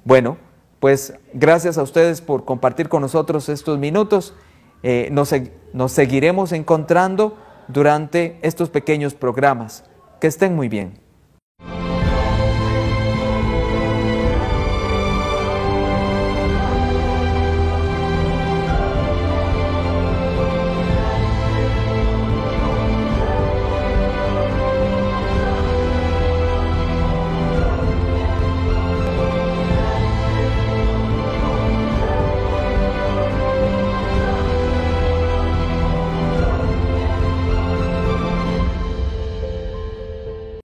Bueno, 0.05 0.37
pues 0.81 1.15
gracias 1.35 1.79
a 1.79 1.85
ustedes 1.85 2.21
por 2.21 2.45
compartir 2.45 2.89
con 2.89 3.03
nosotros 3.03 3.49
estos 3.49 3.79
minutos. 3.79 4.35
Eh, 4.83 5.09
nos, 5.13 5.33
nos 5.73 5.93
seguiremos 5.93 6.51
encontrando 6.51 7.37
durante 7.69 8.41
estos 8.43 8.71
pequeños 8.71 9.15
programas. 9.15 9.85
Que 10.21 10.27
estén 10.27 10.57
muy 10.57 10.69
bien. 10.69 10.99